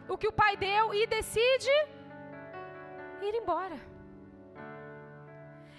o 0.09 0.19
que 0.19 0.28
o 0.28 0.33
pai 0.33 0.57
deu 0.57 0.93
e 0.93 1.07
decide 1.07 1.71
ir 3.23 3.35
embora. 3.35 3.78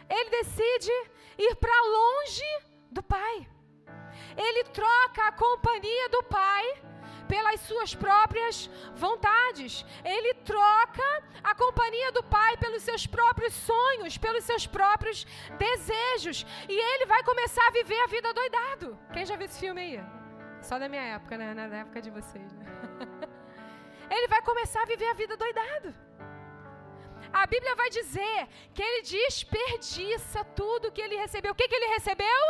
Ele 0.10 0.30
decide 0.30 0.92
ir 1.38 1.56
para 1.56 1.84
longe 1.98 2.50
do 2.92 3.04
pai. 3.04 3.48
Ele 4.38 4.64
troca 4.66 5.28
a 5.28 5.32
companhia 5.32 6.10
do 6.10 6.24
pai 6.24 6.85
pelas 7.27 7.60
suas 7.62 7.94
próprias 7.96 8.70
vontades. 8.96 9.86
Ele 10.03 10.34
troca 10.51 11.10
a 11.44 11.53
companhia 11.55 12.12
do 12.12 12.24
pai 12.24 12.58
pelos 12.58 12.84
seus 12.84 13.05
próprios 13.08 13.53
sonhos, 13.53 14.17
pelos 14.17 14.44
seus 14.44 14.65
próprios 14.65 15.25
desejos. 15.58 16.46
E 16.70 16.74
ele 16.74 17.05
vai 17.05 17.24
começar 17.24 17.65
a 17.67 17.72
viver 17.72 18.00
a 18.01 18.08
vida 18.08 18.34
doidado. 18.34 19.00
Quem 19.13 19.25
já 19.25 19.36
viu 19.36 19.46
esse 19.46 19.60
filme 19.60 19.82
aí? 19.82 20.03
Só 20.62 20.79
da 20.79 20.89
minha 20.89 21.05
época, 21.17 21.38
né? 21.38 21.53
Na 21.53 21.77
época 21.77 22.01
de 22.01 22.10
vocês. 22.10 22.51
Né? 22.53 22.65
ele 24.10 24.27
vai 24.27 24.41
começar 24.41 24.82
a 24.82 24.86
viver 24.86 25.08
a 25.08 25.13
vida 25.13 25.38
doidado. 25.38 25.94
A 27.32 27.46
Bíblia 27.46 27.75
vai 27.75 27.89
dizer 27.89 28.48
que 28.74 28.82
ele 28.82 29.01
desperdiça 29.01 30.44
tudo 30.62 30.91
que 30.91 31.01
ele 31.01 31.17
recebeu. 31.17 31.51
O 31.51 31.55
que, 31.55 31.67
que 31.67 31.75
ele 31.75 31.94
recebeu? 31.94 32.41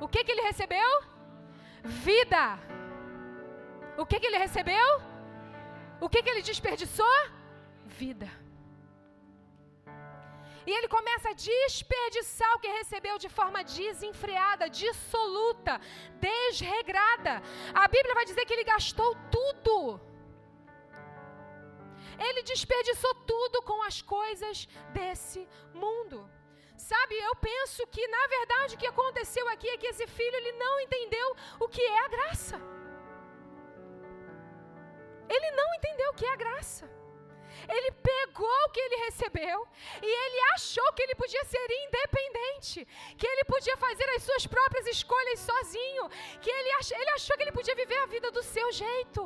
O 0.00 0.08
que, 0.08 0.24
que 0.24 0.32
ele 0.32 0.42
recebeu? 0.42 0.90
Vida. 1.82 2.58
O 3.96 4.06
que, 4.06 4.18
que 4.20 4.26
ele 4.26 4.38
recebeu? 4.38 4.88
O 6.00 6.08
que, 6.08 6.22
que 6.22 6.30
ele 6.30 6.42
desperdiçou? 6.42 7.16
Vida. 7.86 8.28
E 10.66 10.70
ele 10.76 10.88
começa 10.88 11.28
a 11.30 11.34
desperdiçar 11.34 12.50
o 12.54 12.60
que 12.62 12.76
recebeu 12.80 13.16
de 13.24 13.28
forma 13.28 13.62
desenfreada, 13.62 14.68
dissoluta, 14.82 15.74
desregrada. 16.26 17.34
A 17.82 17.86
Bíblia 17.86 18.14
vai 18.14 18.24
dizer 18.24 18.44
que 18.46 18.54
ele 18.54 18.64
gastou 18.64 19.10
tudo. 19.36 20.00
Ele 22.26 22.42
desperdiçou 22.42 23.14
tudo 23.32 23.60
com 23.62 23.82
as 23.82 24.00
coisas 24.00 24.66
desse 24.96 25.46
mundo. 25.74 26.18
Sabe, 26.76 27.14
eu 27.18 27.34
penso 27.36 27.86
que 27.86 28.06
na 28.08 28.26
verdade 28.36 28.74
o 28.74 28.78
que 28.78 28.86
aconteceu 28.86 29.46
aqui 29.48 29.68
é 29.68 29.78
que 29.78 29.86
esse 29.86 30.06
filho 30.06 30.36
ele 30.36 30.52
não 30.52 30.80
entendeu 30.80 31.36
o 31.60 31.68
que 31.68 31.82
é 31.82 31.98
a 32.04 32.08
graça. 32.08 32.73
Ele 35.28 35.50
não 35.52 35.74
entendeu 35.74 36.10
o 36.10 36.14
que 36.14 36.26
é 36.26 36.32
a 36.32 36.36
graça. 36.36 36.88
Ele 37.68 37.90
pegou 37.92 38.58
o 38.64 38.70
que 38.70 38.80
ele 38.80 38.96
recebeu 39.06 39.66
e 40.02 40.06
ele 40.06 40.40
achou 40.54 40.92
que 40.92 41.02
ele 41.02 41.14
podia 41.14 41.44
ser 41.44 41.66
independente, 41.84 42.86
que 43.16 43.26
ele 43.26 43.44
podia 43.44 43.76
fazer 43.76 44.08
as 44.10 44.22
suas 44.22 44.46
próprias 44.46 44.86
escolhas 44.86 45.40
sozinho, 45.40 46.08
que 46.40 46.50
ele, 46.50 46.72
ach, 46.72 46.90
ele 46.90 47.10
achou 47.10 47.36
que 47.36 47.42
ele 47.42 47.52
podia 47.52 47.74
viver 47.74 47.98
a 47.98 48.06
vida 48.06 48.30
do 48.30 48.42
seu 48.42 48.70
jeito. 48.72 49.22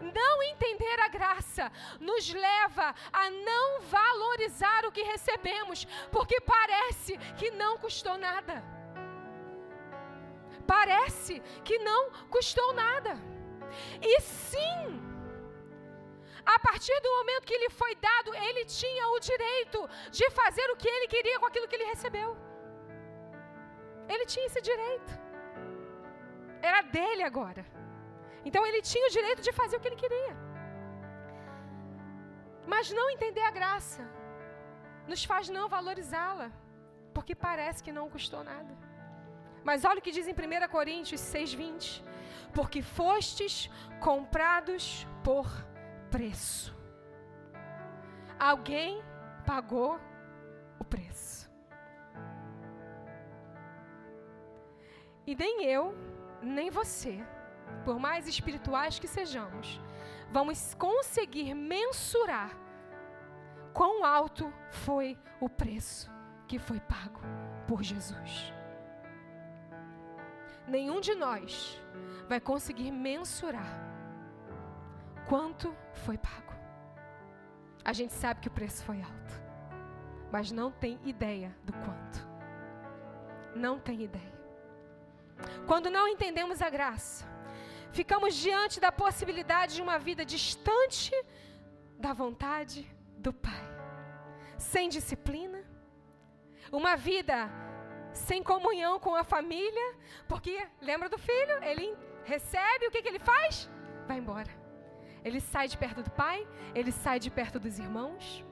Não 0.00 0.42
entender 0.42 0.98
a 1.00 1.08
graça 1.08 1.70
nos 2.00 2.32
leva 2.32 2.94
a 3.12 3.30
não 3.30 3.80
valorizar 3.82 4.86
o 4.86 4.92
que 4.92 5.02
recebemos, 5.02 5.86
porque 6.10 6.40
parece 6.40 7.18
que 7.38 7.50
não 7.50 7.76
custou 7.78 8.16
nada. 8.16 8.75
Parece 10.66 11.40
que 11.64 11.78
não 11.78 12.10
custou 12.34 12.72
nada. 12.72 13.12
E 14.00 14.20
sim, 14.20 14.82
a 16.44 16.58
partir 16.58 16.98
do 17.00 17.10
momento 17.18 17.48
que 17.50 17.58
lhe 17.58 17.70
foi 17.70 17.94
dado, 17.96 18.34
ele 18.34 18.64
tinha 18.64 19.08
o 19.08 19.18
direito 19.18 19.88
de 20.10 20.30
fazer 20.30 20.66
o 20.70 20.76
que 20.76 20.88
ele 20.88 21.08
queria 21.08 21.38
com 21.40 21.46
aquilo 21.46 21.68
que 21.68 21.76
ele 21.76 21.92
recebeu. 21.94 22.36
Ele 24.08 24.26
tinha 24.26 24.46
esse 24.46 24.60
direito. 24.60 25.12
Era 26.62 26.82
dele 26.82 27.22
agora. 27.22 27.64
Então 28.44 28.64
ele 28.64 28.80
tinha 28.80 29.06
o 29.08 29.10
direito 29.10 29.42
de 29.42 29.52
fazer 29.52 29.76
o 29.76 29.80
que 29.80 29.88
ele 29.88 30.02
queria. 30.04 30.36
Mas 32.66 32.92
não 32.92 33.10
entender 33.10 33.42
a 33.42 33.50
graça 33.50 34.02
nos 35.06 35.24
faz 35.24 35.48
não 35.48 35.68
valorizá-la, 35.68 36.50
porque 37.14 37.34
parece 37.34 37.82
que 37.82 37.92
não 37.92 38.10
custou 38.10 38.42
nada. 38.42 38.85
Mas 39.66 39.84
olha 39.84 39.98
o 39.98 40.02
que 40.02 40.12
diz 40.12 40.28
em 40.28 40.32
1 40.32 40.68
Coríntios 40.68 41.20
6,20: 41.20 42.00
Porque 42.54 42.80
fostes 42.80 43.68
comprados 43.98 45.04
por 45.24 45.48
preço. 46.08 46.72
Alguém 48.38 49.02
pagou 49.44 49.98
o 50.78 50.84
preço. 50.84 51.50
E 55.26 55.34
nem 55.34 55.64
eu, 55.64 55.92
nem 56.40 56.70
você, 56.70 57.18
por 57.84 57.98
mais 57.98 58.28
espirituais 58.28 59.00
que 59.00 59.08
sejamos, 59.08 59.80
vamos 60.30 60.74
conseguir 60.74 61.54
mensurar 61.54 62.56
quão 63.72 64.04
alto 64.04 64.52
foi 64.70 65.18
o 65.40 65.48
preço 65.48 66.08
que 66.46 66.56
foi 66.56 66.78
pago 66.78 67.20
por 67.66 67.82
Jesus. 67.82 68.55
Nenhum 70.66 71.00
de 71.00 71.14
nós 71.14 71.80
vai 72.28 72.40
conseguir 72.40 72.90
mensurar 72.90 73.86
quanto 75.28 75.74
foi 76.04 76.18
pago. 76.18 76.52
A 77.84 77.92
gente 77.92 78.12
sabe 78.12 78.40
que 78.40 78.48
o 78.48 78.50
preço 78.50 78.84
foi 78.84 79.00
alto, 79.00 79.34
mas 80.32 80.50
não 80.50 80.72
tem 80.72 80.98
ideia 81.04 81.56
do 81.62 81.72
quanto. 81.72 82.26
Não 83.54 83.78
tem 83.78 84.02
ideia. 84.02 84.36
Quando 85.66 85.90
não 85.90 86.08
entendemos 86.08 86.60
a 86.60 86.68
graça, 86.68 87.24
ficamos 87.92 88.34
diante 88.34 88.80
da 88.80 88.90
possibilidade 88.90 89.76
de 89.76 89.82
uma 89.82 89.98
vida 89.98 90.24
distante 90.24 91.12
da 91.98 92.12
vontade 92.12 92.90
do 93.18 93.32
Pai, 93.32 93.64
sem 94.58 94.88
disciplina, 94.88 95.64
uma 96.72 96.96
vida 96.96 97.48
sem 98.16 98.42
comunhão 98.42 98.98
com 98.98 99.14
a 99.14 99.22
família, 99.22 99.94
porque 100.26 100.66
lembra 100.80 101.08
do 101.08 101.18
filho? 101.18 101.62
Ele 101.62 101.96
recebe, 102.24 102.86
o 102.86 102.90
que, 102.90 103.02
que 103.02 103.08
ele 103.08 103.18
faz? 103.18 103.70
Vai 104.06 104.18
embora. 104.18 104.50
Ele 105.24 105.40
sai 105.40 105.68
de 105.68 105.76
perto 105.76 106.02
do 106.02 106.10
pai, 106.10 106.46
ele 106.74 106.92
sai 106.92 107.18
de 107.18 107.30
perto 107.30 107.58
dos 107.58 107.78
irmãos. 107.78 108.44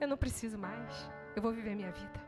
Eu 0.00 0.08
não 0.08 0.16
preciso 0.16 0.58
mais, 0.58 1.10
eu 1.34 1.42
vou 1.42 1.52
viver 1.52 1.74
minha 1.74 1.92
vida. 1.92 2.20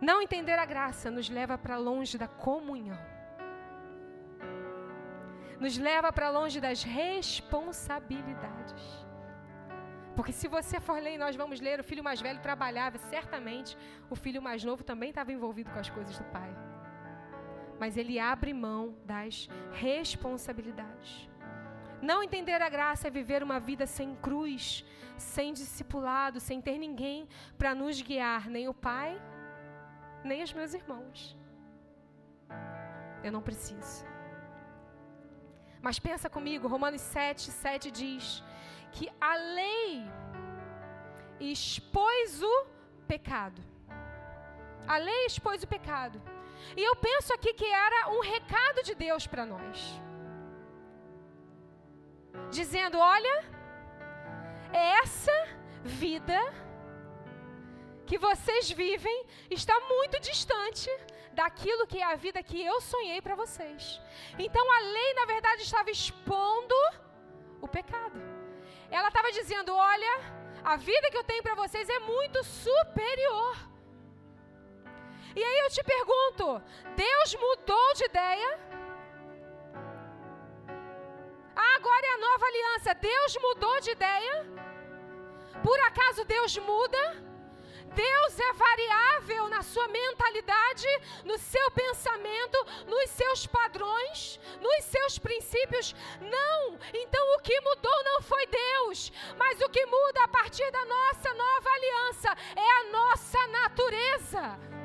Não 0.00 0.20
entender 0.20 0.58
a 0.58 0.64
graça 0.64 1.10
nos 1.10 1.28
leva 1.28 1.56
para 1.56 1.76
longe 1.76 2.18
da 2.18 2.28
comunhão. 2.28 2.98
Nos 5.58 5.78
leva 5.78 6.12
para 6.12 6.30
longe 6.30 6.60
das 6.60 6.82
responsabilidades. 6.82 9.05
Porque 10.16 10.32
se 10.32 10.48
você 10.48 10.80
for 10.80 10.98
ler, 11.00 11.18
nós 11.18 11.36
vamos 11.36 11.60
ler, 11.60 11.78
o 11.78 11.84
filho 11.84 12.02
mais 12.02 12.20
velho 12.20 12.40
trabalhava, 12.40 12.96
certamente 12.96 13.76
o 14.08 14.16
filho 14.16 14.40
mais 14.40 14.64
novo 14.64 14.82
também 14.82 15.10
estava 15.10 15.30
envolvido 15.30 15.70
com 15.70 15.78
as 15.78 15.90
coisas 15.90 16.16
do 16.18 16.24
pai. 16.24 16.50
Mas 17.78 17.96
ele 17.96 18.18
abre 18.18 18.54
mão 18.54 18.94
das 19.04 19.48
responsabilidades. 19.72 21.28
Não 22.00 22.22
entender 22.22 22.60
a 22.62 22.68
graça 22.68 23.08
é 23.08 23.10
viver 23.10 23.42
uma 23.42 23.58
vida 23.60 23.86
sem 23.86 24.14
cruz, 24.16 24.84
sem 25.16 25.52
discipulado, 25.52 26.40
sem 26.40 26.60
ter 26.60 26.78
ninguém 26.78 27.28
para 27.58 27.74
nos 27.74 28.00
guiar, 28.00 28.48
nem 28.48 28.68
o 28.68 28.74
Pai, 28.74 29.20
nem 30.24 30.42
os 30.42 30.52
meus 30.52 30.74
irmãos. 30.74 31.36
Eu 33.24 33.32
não 33.32 33.42
preciso. 33.42 34.04
Mas 35.80 35.98
pensa 35.98 36.28
comigo, 36.28 36.68
Romanos 36.68 37.00
7, 37.00 37.50
7 37.50 37.90
diz 37.90 38.42
que 38.92 39.10
a 39.20 39.34
lei 39.36 40.04
expôs 41.40 42.42
o 42.42 42.66
pecado. 43.06 43.62
A 44.86 44.96
lei 44.98 45.26
expôs 45.26 45.62
o 45.62 45.68
pecado. 45.68 46.20
E 46.76 46.82
eu 46.82 46.96
penso 46.96 47.32
aqui 47.34 47.52
que 47.52 47.64
era 47.64 48.10
um 48.10 48.20
recado 48.20 48.82
de 48.82 48.94
Deus 48.94 49.26
para 49.26 49.44
nós 49.44 50.00
dizendo: 52.50 52.98
Olha, 52.98 53.44
essa 54.72 55.36
vida 55.82 56.38
que 58.06 58.18
vocês 58.18 58.70
vivem 58.70 59.26
está 59.50 59.78
muito 59.80 60.20
distante 60.20 60.90
daquilo 61.32 61.86
que 61.86 61.98
é 61.98 62.04
a 62.04 62.16
vida 62.16 62.42
que 62.42 62.62
eu 62.64 62.80
sonhei 62.80 63.20
para 63.20 63.34
vocês. 63.34 64.00
Então 64.38 64.64
a 64.76 64.80
lei, 64.80 65.14
na 65.14 65.26
verdade, 65.26 65.62
estava 65.62 65.90
expondo 65.90 66.74
o 67.60 67.68
pecado. 67.68 68.35
Ela 68.90 69.08
estava 69.08 69.30
dizendo: 69.32 69.74
Olha, 69.74 70.14
a 70.64 70.76
vida 70.76 71.10
que 71.10 71.16
eu 71.16 71.24
tenho 71.24 71.42
para 71.42 71.54
vocês 71.54 71.88
é 71.88 71.98
muito 72.00 72.42
superior. 72.44 73.56
E 75.34 75.42
aí 75.42 75.58
eu 75.58 75.70
te 75.70 75.82
pergunto: 75.84 76.62
Deus 76.94 77.34
mudou 77.34 77.94
de 77.94 78.04
ideia? 78.04 78.66
agora 81.76 82.06
é 82.06 82.14
a 82.14 82.18
nova 82.18 82.46
aliança. 82.46 82.94
Deus 82.94 83.36
mudou 83.40 83.80
de 83.80 83.90
ideia? 83.90 84.46
Por 85.62 85.78
acaso 85.80 86.24
Deus 86.24 86.56
muda? 86.58 87.25
Deus 87.96 88.38
é 88.38 88.52
variável 88.52 89.48
na 89.48 89.62
sua 89.62 89.88
mentalidade, 89.88 90.86
no 91.24 91.38
seu 91.38 91.70
pensamento, 91.70 92.58
nos 92.86 93.08
seus 93.10 93.46
padrões, 93.46 94.38
nos 94.60 94.84
seus 94.84 95.18
princípios? 95.18 95.94
Não! 96.20 96.78
Então 96.92 97.34
o 97.34 97.40
que 97.40 97.58
mudou 97.62 98.04
não 98.04 98.20
foi 98.20 98.46
Deus, 98.46 99.10
mas 99.38 99.60
o 99.62 99.68
que 99.70 99.84
muda 99.86 100.24
a 100.24 100.28
partir 100.28 100.70
da 100.70 100.84
nossa 100.84 101.32
nova 101.32 101.70
aliança 101.70 102.36
é 102.54 102.70
a 102.80 102.84
nossa 102.92 103.46
natureza. 103.48 104.75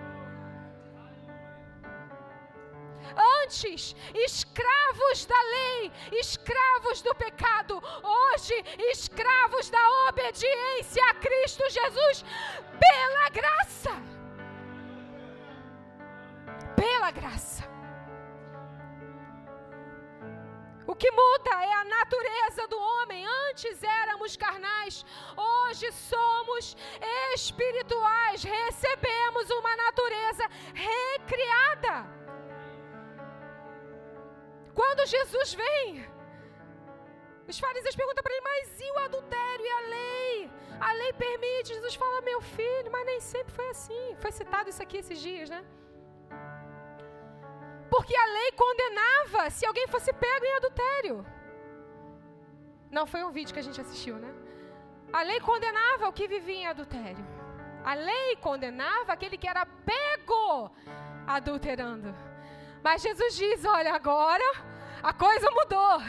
Antes, 3.43 3.95
escravos 4.13 5.25
da 5.25 5.41
lei, 5.41 5.91
escravos 6.13 7.01
do 7.01 7.13
pecado, 7.15 7.81
hoje, 8.03 8.53
escravos 8.91 9.69
da 9.69 10.07
obediência 10.09 11.03
a 11.09 11.13
Cristo 11.15 11.63
Jesus, 11.69 12.25
pela 12.79 13.29
graça. 13.29 13.91
Pela 16.75 17.11
graça. 17.11 17.71
O 20.91 20.95
que 20.95 21.09
muda 21.11 21.51
é 21.63 21.73
a 21.73 21.83
natureza 21.85 22.67
do 22.67 22.77
homem. 22.77 23.25
Antes 23.49 23.81
éramos 23.81 24.35
carnais, 24.35 25.05
hoje 25.37 25.89
somos 25.91 26.75
espirituais. 27.33 28.43
Recebemos 28.43 29.49
uma 29.51 29.75
natureza 29.75 30.49
recriada. 30.73 32.20
Quando 34.81 35.05
Jesus 35.15 35.49
vem, 35.63 35.87
os 37.51 37.57
fariseus 37.63 37.95
perguntam 37.99 38.23
para 38.23 38.33
ele, 38.35 38.47
mas 38.51 38.79
e 38.85 38.87
o 38.91 38.97
adultério 39.07 39.65
e 39.65 39.73
a 39.79 39.81
lei? 39.95 40.51
A 40.87 40.91
lei 40.99 41.11
permite. 41.13 41.75
Jesus 41.75 41.93
fala, 42.03 42.21
meu 42.29 42.39
filho, 42.41 42.89
mas 42.95 43.05
nem 43.05 43.19
sempre 43.19 43.53
foi 43.53 43.67
assim. 43.69 44.15
Foi 44.23 44.31
citado 44.31 44.69
isso 44.71 44.81
aqui 44.81 44.97
esses 44.97 45.19
dias, 45.27 45.51
né? 45.51 45.61
Porque 47.93 48.15
a 48.23 48.25
lei 48.37 48.49
condenava 48.63 49.51
se 49.51 49.67
alguém 49.67 49.87
fosse 49.87 50.11
pego 50.13 50.45
em 50.45 50.55
adultério. 50.55 51.17
Não 52.97 53.05
foi 53.05 53.23
um 53.23 53.31
vídeo 53.37 53.53
que 53.53 53.63
a 53.63 53.67
gente 53.67 53.81
assistiu, 53.85 54.15
né? 54.25 54.33
A 55.13 55.21
lei 55.21 55.39
condenava 55.51 56.09
o 56.09 56.13
que 56.13 56.27
vivia 56.35 56.61
em 56.63 56.67
adultério. 56.73 57.25
A 57.83 57.93
lei 57.93 58.35
condenava 58.47 59.13
aquele 59.13 59.37
que 59.37 59.47
era 59.53 59.63
pego 59.91 60.71
adulterando. 61.37 62.30
Mas 62.83 63.01
Jesus 63.01 63.35
diz: 63.35 63.65
olha, 63.65 63.93
agora 63.93 64.43
a 65.01 65.13
coisa 65.13 65.49
mudou. 65.51 66.01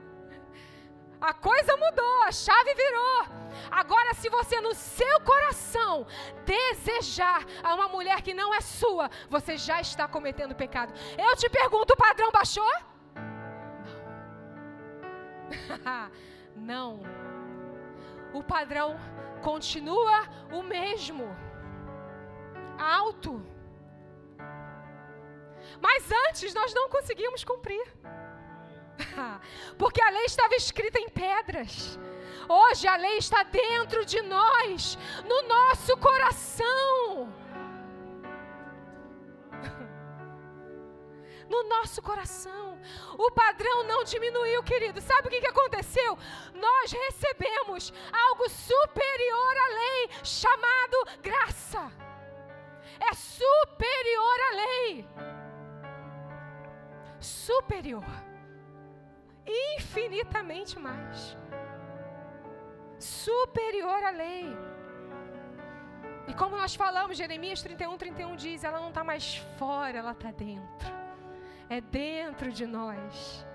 a 1.20 1.34
coisa 1.34 1.76
mudou, 1.76 2.22
a 2.22 2.32
chave 2.32 2.74
virou. 2.74 3.26
Agora, 3.70 4.14
se 4.14 4.28
você 4.28 4.60
no 4.60 4.74
seu 4.74 5.20
coração 5.20 6.06
desejar 6.44 7.44
a 7.62 7.74
uma 7.74 7.88
mulher 7.88 8.22
que 8.22 8.34
não 8.34 8.54
é 8.54 8.60
sua, 8.60 9.10
você 9.28 9.56
já 9.56 9.80
está 9.80 10.08
cometendo 10.08 10.54
pecado. 10.54 10.92
Eu 11.18 11.36
te 11.36 11.48
pergunto: 11.48 11.92
o 11.92 11.96
padrão 11.96 12.30
baixou? 12.30 12.72
Não. 16.56 17.00
O 18.32 18.44
padrão 18.44 18.96
continua 19.42 20.22
o 20.52 20.62
mesmo. 20.62 21.36
Alto. 22.78 23.44
Mas 25.80 26.10
antes 26.28 26.52
nós 26.54 26.74
não 26.74 26.88
conseguimos 26.88 27.42
cumprir. 27.44 27.84
Porque 29.78 30.02
a 30.02 30.10
lei 30.10 30.24
estava 30.24 30.54
escrita 30.54 30.98
em 30.98 31.08
pedras. 31.08 31.98
Hoje 32.48 32.86
a 32.86 32.96
lei 32.96 33.16
está 33.18 33.42
dentro 33.44 34.04
de 34.04 34.20
nós, 34.22 34.98
no 35.26 35.42
nosso 35.42 35.96
coração. 35.96 37.32
No 41.48 41.64
nosso 41.64 42.00
coração. 42.00 42.80
O 43.18 43.28
padrão 43.32 43.82
não 43.82 44.04
diminuiu, 44.04 44.62
querido. 44.62 45.00
Sabe 45.00 45.26
o 45.26 45.30
que 45.32 45.44
aconteceu? 45.44 46.16
Nós 46.54 46.92
recebemos 46.92 47.92
algo 48.12 48.48
superior 48.48 49.56
à 49.56 49.66
lei, 49.80 50.10
chamado 50.22 50.96
graça. 51.20 51.92
É 53.00 53.12
superior 53.14 54.40
à 54.48 54.54
lei 54.54 55.08
superior, 57.20 58.04
infinitamente 59.46 60.78
mais, 60.78 61.36
superior 62.98 64.02
à 64.04 64.10
lei. 64.10 64.56
E 66.26 66.34
como 66.34 66.56
nós 66.56 66.74
falamos, 66.74 67.16
Jeremias 67.16 67.62
31, 67.62 67.96
31 67.96 68.36
diz: 68.36 68.64
ela 68.64 68.80
não 68.80 68.88
está 68.88 69.02
mais 69.02 69.36
fora, 69.58 69.98
ela 69.98 70.12
está 70.12 70.30
dentro. 70.30 70.88
É 71.68 71.80
dentro 71.80 72.50
de 72.50 72.66
nós, 72.66 73.46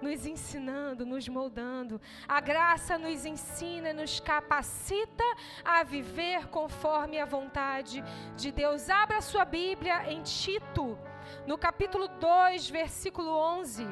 nos 0.00 0.26
ensinando, 0.26 1.04
nos 1.04 1.28
moldando. 1.28 2.00
A 2.26 2.40
graça 2.40 2.96
nos 2.96 3.24
ensina, 3.24 3.92
nos 3.92 4.20
capacita 4.20 5.24
a 5.64 5.82
viver 5.82 6.48
conforme 6.48 7.18
a 7.18 7.24
vontade 7.24 8.02
de 8.36 8.52
Deus. 8.52 8.88
Abra 8.88 9.20
sua 9.20 9.44
Bíblia 9.44 10.10
em 10.10 10.22
Tito 10.22 10.96
no 11.46 11.56
capítulo 11.56 12.08
2, 12.08 12.70
versículo 12.70 13.30
11. 13.30 13.86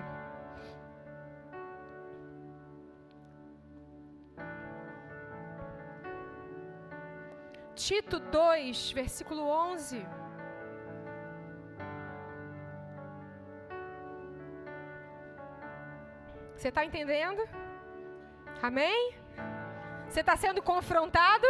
Tito 7.75 8.18
2, 8.18 8.92
versículo 8.92 9.42
11. 9.46 10.07
Você 16.57 16.68
está 16.68 16.85
entendendo? 16.85 17.46
Amém? 18.62 19.14
Você 20.09 20.20
está 20.20 20.35
sendo 20.37 20.62
confrontado? 20.62 21.46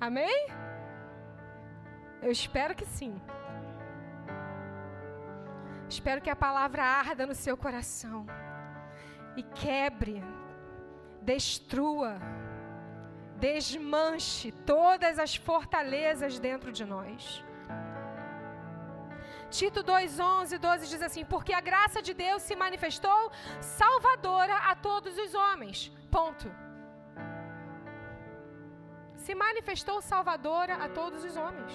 Amém? 0.00 0.48
Eu 2.22 2.30
espero 2.30 2.74
que 2.74 2.86
sim. 2.86 3.20
Espero 5.88 6.20
que 6.20 6.30
a 6.30 6.36
palavra 6.36 6.84
arda 6.84 7.26
no 7.26 7.34
seu 7.34 7.56
coração 7.56 8.26
e 9.36 9.42
quebre, 9.42 10.22
destrua, 11.22 12.18
desmanche 13.36 14.52
todas 14.52 15.18
as 15.18 15.34
fortalezas 15.36 16.38
dentro 16.38 16.70
de 16.72 16.84
nós. 16.84 17.42
Tito 19.50 19.82
2:11, 19.82 20.58
12 20.58 20.88
diz 20.88 21.02
assim: 21.02 21.24
"Porque 21.24 21.54
a 21.54 21.60
graça 21.60 22.02
de 22.02 22.12
Deus 22.12 22.42
se 22.42 22.54
manifestou 22.54 23.32
salvadora 23.60 24.56
a 24.70 24.74
todos 24.74 25.16
os 25.16 25.34
homens." 25.34 25.90
Ponto. 26.10 26.50
Se 29.14 29.34
manifestou 29.34 30.02
salvadora 30.02 30.74
a 30.84 30.88
todos 30.88 31.24
os 31.24 31.36
homens. 31.36 31.72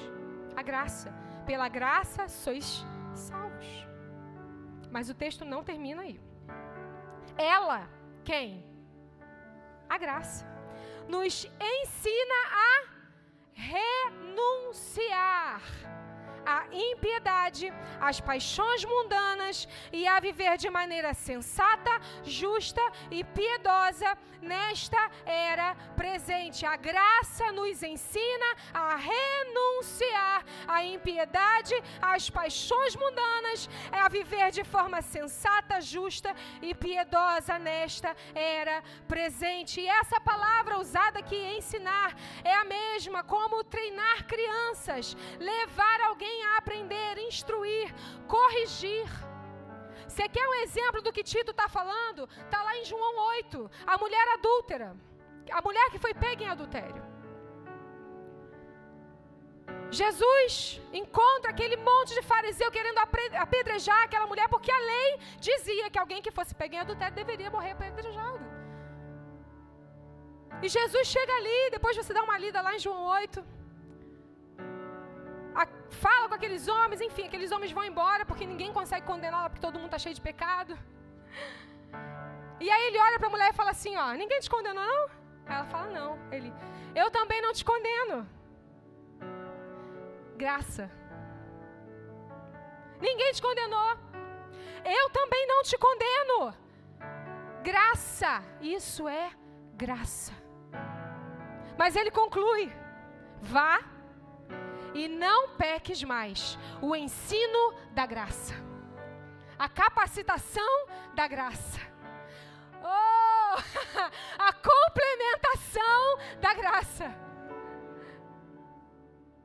A 0.55 0.61
graça. 0.61 1.11
Pela 1.45 1.67
graça 1.67 2.27
sois 2.27 2.85
salvos. 3.13 3.92
Mas 4.93 5.09
o 5.09 5.15
texto 5.15 5.43
não 5.43 5.63
termina 5.63 6.03
aí. 6.03 6.21
Ela, 7.35 7.89
quem? 8.23 8.63
A 9.89 9.97
graça. 9.97 10.45
Nos 11.09 11.49
ensina 11.59 12.35
a 12.51 12.83
renunciar 13.53 15.63
a 16.45 16.65
impiedade, 16.71 17.73
as 17.99 18.19
paixões 18.19 18.83
mundanas 18.85 19.67
e 19.91 20.07
a 20.07 20.19
viver 20.19 20.57
de 20.57 20.69
maneira 20.69 21.13
sensata, 21.13 21.91
justa 22.23 22.81
e 23.09 23.23
piedosa 23.23 24.17
nesta 24.41 24.99
era 25.25 25.75
presente. 25.95 26.65
A 26.65 26.75
graça 26.75 27.51
nos 27.51 27.81
ensina 27.81 28.49
a 28.73 28.95
renunciar 28.95 30.43
à 30.67 30.83
impiedade, 30.83 31.75
às 32.01 32.29
paixões 32.29 32.95
mundanas, 32.95 33.69
é 33.91 33.99
a 33.99 34.09
viver 34.09 34.51
de 34.51 34.63
forma 34.63 35.01
sensata, 35.01 35.79
justa 35.81 36.35
e 36.61 36.75
piedosa 36.75 37.57
nesta 37.57 38.15
era 38.35 38.83
presente. 39.07 39.79
E 39.79 39.87
essa 39.87 40.19
palavra 40.19 40.79
usada 40.79 41.19
aqui, 41.19 41.41
ensinar, 41.57 42.15
é 42.43 42.53
a 42.53 42.65
mesma 42.65 43.23
como 43.23 43.63
treinar 43.63 44.25
crianças, 44.25 45.15
levar 45.39 46.01
alguém 46.01 46.32
a 46.43 46.57
aprender, 46.57 47.17
instruir, 47.19 47.93
corrigir. 48.27 49.07
Você 50.07 50.27
quer 50.29 50.47
um 50.47 50.55
exemplo 50.65 51.01
do 51.01 51.11
que 51.11 51.23
Tito 51.23 51.51
está 51.51 51.67
falando? 51.67 52.29
Está 52.45 52.61
lá 52.61 52.77
em 52.77 52.85
João 52.85 53.15
8, 53.37 53.71
a 53.87 53.97
mulher 53.97 54.27
adúltera, 54.35 54.95
a 55.51 55.61
mulher 55.61 55.89
que 55.91 55.99
foi 55.99 56.13
pega 56.13 56.43
em 56.43 56.47
adultério. 56.47 57.03
Jesus 59.99 60.81
encontra 60.91 61.51
aquele 61.51 61.77
monte 61.77 62.13
de 62.15 62.23
fariseu 62.23 62.69
querendo 62.71 62.99
apedrejar 63.45 64.03
aquela 64.03 64.27
mulher, 64.27 64.47
porque 64.49 64.71
a 64.71 64.79
lei 64.79 65.19
dizia 65.39 65.89
que 65.89 65.99
alguém 65.99 66.21
que 66.21 66.31
fosse 66.31 66.53
pego 66.55 66.75
em 66.75 66.79
adultério 66.79 67.15
deveria 67.15 67.51
morrer 67.51 67.71
apedrejado. 67.71 68.43
E 70.61 70.69
Jesus 70.69 71.07
chega 71.07 71.33
ali, 71.39 71.71
depois 71.71 71.95
você 71.97 72.13
dá 72.13 72.23
uma 72.23 72.37
lida 72.37 72.61
lá 72.61 72.75
em 72.75 72.79
João 72.79 73.03
8 73.03 73.62
a, 75.55 75.67
fala 75.89 76.27
com 76.27 76.35
aqueles 76.35 76.67
homens, 76.67 77.01
enfim, 77.01 77.25
aqueles 77.25 77.51
homens 77.51 77.71
vão 77.71 77.83
embora 77.83 78.25
porque 78.25 78.45
ninguém 78.45 78.71
consegue 78.73 79.05
condená-la 79.05 79.49
porque 79.49 79.61
todo 79.61 79.75
mundo 79.75 79.85
está 79.85 79.99
cheio 79.99 80.15
de 80.15 80.21
pecado. 80.21 80.77
E 82.59 82.69
aí 82.69 82.87
ele 82.87 82.99
olha 82.99 83.19
para 83.19 83.27
a 83.27 83.31
mulher 83.31 83.49
e 83.49 83.53
fala 83.53 83.71
assim: 83.71 83.95
ó, 83.95 84.13
ninguém 84.13 84.39
te 84.39 84.49
condenou 84.49 84.85
não? 84.85 85.09
Ela 85.45 85.65
fala 85.65 85.89
não. 85.89 86.17
Ele, 86.31 86.53
eu 86.95 87.11
também 87.11 87.41
não 87.41 87.53
te 87.53 87.65
condeno. 87.65 88.27
Graça. 90.37 90.89
Ninguém 92.99 93.31
te 93.33 93.41
condenou. 93.41 93.97
Eu 94.85 95.09
também 95.09 95.45
não 95.47 95.61
te 95.63 95.77
condeno. 95.77 96.53
Graça. 97.61 98.43
Isso 98.61 99.07
é 99.07 99.31
graça. 99.75 100.33
Mas 101.77 101.95
ele 101.95 102.11
conclui: 102.11 102.71
vá 103.41 103.79
e 104.93 105.07
não 105.07 105.49
peques 105.49 106.03
mais. 106.03 106.57
O 106.81 106.95
ensino 106.95 107.73
da 107.91 108.05
graça, 108.05 108.53
a 109.57 109.67
capacitação 109.67 110.87
da 111.13 111.27
graça, 111.27 111.79
oh, 112.81 113.57
a 114.39 114.53
complementação 114.53 116.17
da 116.39 116.53
graça. 116.53 117.15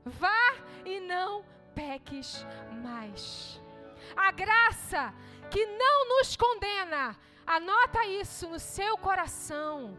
Vá 0.04 0.54
e 0.84 1.00
não 1.00 1.44
peques 1.74 2.46
mais. 2.82 3.60
A 4.16 4.30
graça 4.30 5.12
que 5.50 5.64
não 5.66 6.08
nos 6.08 6.36
condena, 6.36 7.16
anota 7.46 8.04
isso 8.06 8.48
no 8.48 8.58
seu 8.58 8.96
coração 8.98 9.96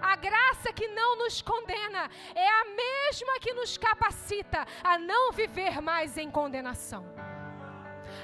a 0.00 0.16
graça 0.16 0.72
que 0.72 0.88
não 0.88 1.16
nos 1.16 1.42
condena 1.42 2.10
é 2.34 2.48
a 2.48 2.64
mesma 2.64 3.38
que 3.40 3.52
nos 3.52 3.76
capacita 3.76 4.66
a 4.82 4.98
não 4.98 5.32
viver 5.32 5.80
mais 5.80 6.16
em 6.16 6.30
condenação. 6.30 7.04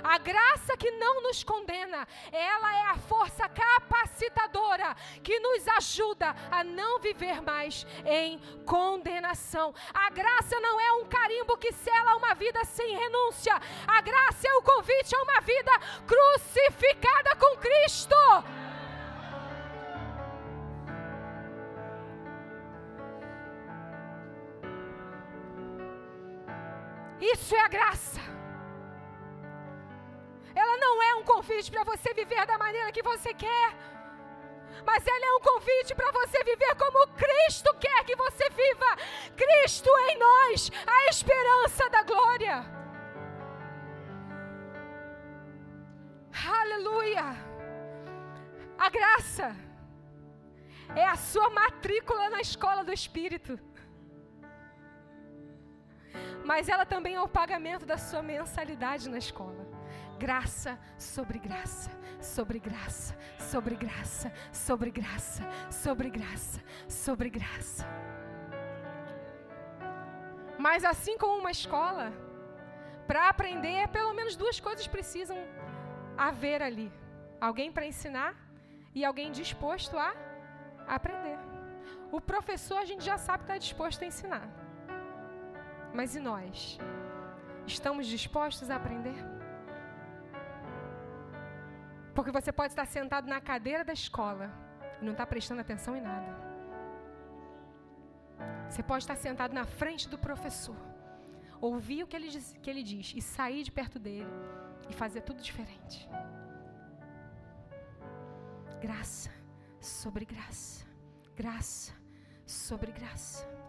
A 0.03 0.18
graça 0.18 0.77
que 0.77 0.90
não 0.92 1.23
nos 1.23 1.42
condena, 1.44 2.07
ela 2.33 2.75
é 2.75 2.83
a 2.90 2.96
força 2.96 3.49
capacitadora 3.49 4.94
que 5.23 5.38
nos 5.40 5.66
ajuda 5.68 6.35
a 6.51 6.64
não 6.64 6.99
viver 7.01 7.42
mais 7.42 7.87
em 8.07 8.38
condenação. 8.64 9.75
A 9.92 10.11
graça 10.11 10.59
não 10.61 10.81
é 10.81 10.92
um 10.94 11.07
carimbo 11.07 11.57
que 11.57 11.73
sela 11.73 12.16
uma 12.16 12.35
vida 12.35 12.64
sem 12.64 12.96
renúncia. 12.96 13.55
A 13.87 14.01
graça 14.01 14.49
é 14.49 14.55
o 14.55 14.62
convite 14.62 15.14
a 15.14 15.23
uma 15.23 15.40
vida 15.40 15.73
crucificada 16.07 17.37
com 17.37 17.57
Cristo. 17.57 18.16
Isso 27.20 27.54
é 27.54 27.61
a 27.61 27.68
graça. 27.68 28.20
Ela 30.54 30.76
não 30.78 31.02
é 31.02 31.14
um 31.14 31.24
convite 31.24 31.70
para 31.70 31.85
você 31.85 32.12
viver 32.14 32.46
da 32.46 32.59
maneira 32.59 32.90
que 32.92 33.02
você 33.02 33.33
quer. 33.35 33.68
Mas 34.87 35.06
ela 35.06 35.26
é 35.26 35.33
um 35.35 35.40
convite 35.40 35.94
para 35.94 36.11
você 36.12 36.42
viver 36.42 36.74
como 36.76 37.06
Cristo 37.14 37.74
quer 37.78 38.04
que 38.04 38.16
você 38.16 38.48
viva. 38.50 38.96
Cristo 39.37 39.90
em 40.09 40.18
nós, 40.18 40.70
a 40.87 41.11
esperança 41.11 41.88
da 41.90 42.02
glória. 42.02 42.64
Aleluia. 46.61 47.37
A 48.78 48.88
graça 48.88 49.54
é 50.96 51.06
a 51.06 51.16
sua 51.16 51.50
matrícula 51.50 52.30
na 52.30 52.40
escola 52.40 52.83
do 52.83 52.92
Espírito 52.92 53.59
mas 56.44 56.68
ela 56.68 56.85
também 56.85 57.14
é 57.14 57.20
o 57.20 57.29
pagamento 57.29 57.87
da 57.87 57.98
sua 57.98 58.22
mensalidade 58.22 59.09
na 59.09 59.18
escola. 59.18 59.68
Graça 60.18 60.79
sobre 60.98 61.38
graça, 61.38 61.90
sobre 62.20 62.59
graça, 62.59 63.16
sobre 63.38 63.74
graça, 63.74 64.33
sobre 64.53 64.90
graça, 64.90 65.42
sobre 65.70 66.11
graça, 66.11 66.61
sobre 66.88 67.31
graça. 67.31 67.87
Mas 70.59 70.85
assim 70.85 71.16
como 71.16 71.38
uma 71.38 71.50
escola, 71.50 72.12
para 73.07 73.29
aprender, 73.29 73.88
pelo 73.88 74.12
menos 74.12 74.37
duas 74.37 74.61
coisas 74.61 74.87
precisam 74.87 75.38
haver 76.16 76.62
ali: 76.62 76.92
alguém 77.40 77.72
para 77.72 77.87
ensinar 77.87 78.35
e 78.94 79.05
alguém 79.05 79.33
disposto 79.33 79.96
a 79.98 80.14
aprender. 80.87 81.38
O 82.12 82.20
professor 82.20 82.79
a 82.79 82.85
gente 82.85 83.05
já 83.05 83.16
sabe 83.16 83.38
que 83.38 83.44
está 83.44 83.59
disposto 83.59 84.03
a 84.03 84.07
ensinar. 84.07 84.46
Mas 85.92 86.14
e 86.14 86.20
nós? 86.20 86.79
Estamos 87.66 88.07
dispostos 88.07 88.70
a 88.70 88.76
aprender? 88.76 89.18
Porque 92.14 92.31
você 92.31 92.53
pode 92.53 92.72
estar 92.72 92.87
sentado 92.87 93.26
na 93.29 93.40
cadeira 93.40 93.85
da 93.85 93.92
escola 93.92 94.50
e 95.00 95.05
não 95.05 95.12
está 95.12 95.26
prestando 95.26 95.61
atenção 95.61 95.96
em 95.96 96.00
nada. 96.00 96.33
Você 98.68 98.83
pode 98.83 99.03
estar 99.05 99.16
sentado 99.16 99.53
na 99.53 99.64
frente 99.64 100.09
do 100.09 100.18
professor, 100.18 100.76
ouvir 101.61 102.03
o 102.05 102.07
que 102.07 102.16
ele, 102.16 102.29
diz, 102.29 102.57
que 102.62 102.70
ele 102.70 102.83
diz 102.83 103.12
e 103.16 103.20
sair 103.20 103.62
de 103.62 103.72
perto 103.72 103.98
dele 103.98 104.31
e 104.88 104.92
fazer 104.92 105.22
tudo 105.22 105.42
diferente. 105.42 106.09
Graça 108.81 109.31
sobre 109.81 110.24
graça, 110.24 110.87
graça 111.37 111.92
sobre 112.46 112.92
graça. 112.92 113.60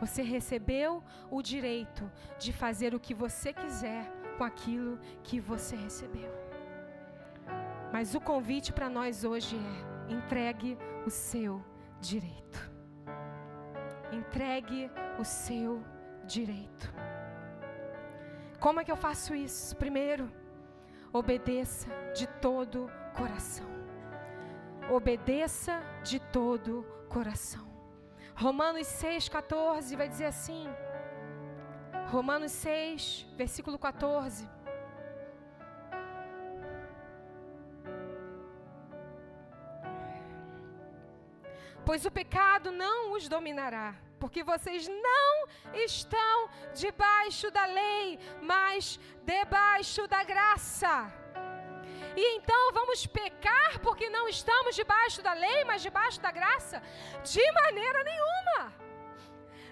Você 0.00 0.22
recebeu 0.22 1.02
o 1.30 1.42
direito 1.42 2.10
de 2.38 2.52
fazer 2.52 2.94
o 2.94 3.00
que 3.00 3.14
você 3.14 3.52
quiser 3.52 4.10
com 4.36 4.44
aquilo 4.44 4.98
que 5.22 5.38
você 5.38 5.76
recebeu. 5.76 6.32
Mas 7.92 8.14
o 8.14 8.20
convite 8.20 8.72
para 8.72 8.88
nós 8.88 9.22
hoje 9.22 9.56
é: 9.56 10.12
entregue 10.12 10.78
o 11.06 11.10
seu 11.10 11.64
direito. 12.00 12.70
Entregue 14.10 14.90
o 15.18 15.24
seu 15.24 15.82
direito. 16.26 16.92
Como 18.58 18.80
é 18.80 18.84
que 18.84 18.92
eu 18.92 18.96
faço 18.96 19.34
isso? 19.34 19.76
Primeiro, 19.76 20.30
obedeça 21.12 21.88
de 22.14 22.26
todo 22.26 22.90
coração. 23.14 23.66
Obedeça 24.90 25.80
de 26.02 26.18
todo 26.18 26.84
coração. 27.08 27.71
Romanos 28.34 28.86
6, 28.86 29.28
14 29.28 29.96
vai 29.96 30.08
dizer 30.08 30.26
assim. 30.26 30.68
Romanos 32.10 32.52
6, 32.52 33.26
versículo 33.36 33.78
14. 33.78 34.48
Pois 41.84 42.04
o 42.04 42.10
pecado 42.10 42.70
não 42.70 43.12
os 43.12 43.28
dominará, 43.28 43.94
porque 44.20 44.44
vocês 44.44 44.86
não 44.88 45.46
estão 45.74 46.48
debaixo 46.74 47.50
da 47.50 47.66
lei, 47.66 48.18
mas 48.40 49.00
debaixo 49.24 50.06
da 50.06 50.22
graça. 50.22 51.21
E 52.16 52.36
então 52.36 52.72
vamos 52.72 53.06
pecar 53.06 53.78
porque 53.80 54.08
não 54.10 54.28
estamos 54.28 54.74
debaixo 54.74 55.22
da 55.22 55.32
lei, 55.32 55.64
mas 55.64 55.82
debaixo 55.82 56.20
da 56.20 56.30
graça? 56.30 56.82
De 57.24 57.52
maneira 57.52 58.04
nenhuma. 58.04 58.82